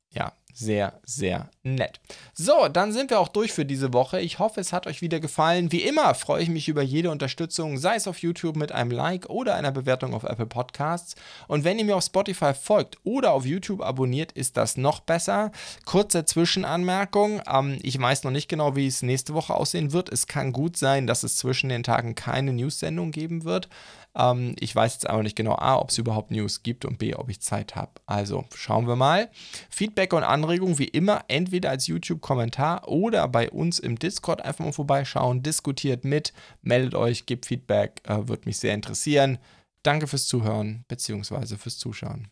[0.58, 2.00] sehr, sehr nett.
[2.34, 4.20] So, dann sind wir auch durch für diese Woche.
[4.20, 5.72] Ich hoffe, es hat euch wieder gefallen.
[5.72, 9.30] Wie immer freue ich mich über jede Unterstützung, sei es auf YouTube mit einem Like
[9.30, 11.16] oder einer Bewertung auf Apple Podcasts.
[11.48, 15.52] Und wenn ihr mir auf Spotify folgt oder auf YouTube abonniert, ist das noch besser.
[15.86, 17.42] Kurze Zwischenanmerkung.
[17.48, 20.10] Ähm, ich weiß noch nicht genau, wie es nächste Woche aussehen wird.
[20.10, 23.70] Es kann gut sein, dass es zwischen den Tagen keine News-Sendung geben wird.
[24.18, 27.14] Ähm, ich weiß jetzt aber nicht genau, A, ob es überhaupt News gibt und B,
[27.16, 27.92] ob ich Zeit habe.
[28.06, 29.30] Also schauen wir mal.
[29.70, 34.74] Feedback und Anregungen wie immer entweder als YouTube-Kommentar oder bei uns im Discord einfach mal
[34.74, 39.38] vorbeischauen, diskutiert mit, meldet euch, gebt Feedback, äh, würde mich sehr interessieren.
[39.84, 41.56] Danke fürs Zuhören bzw.
[41.56, 42.28] fürs Zuschauen.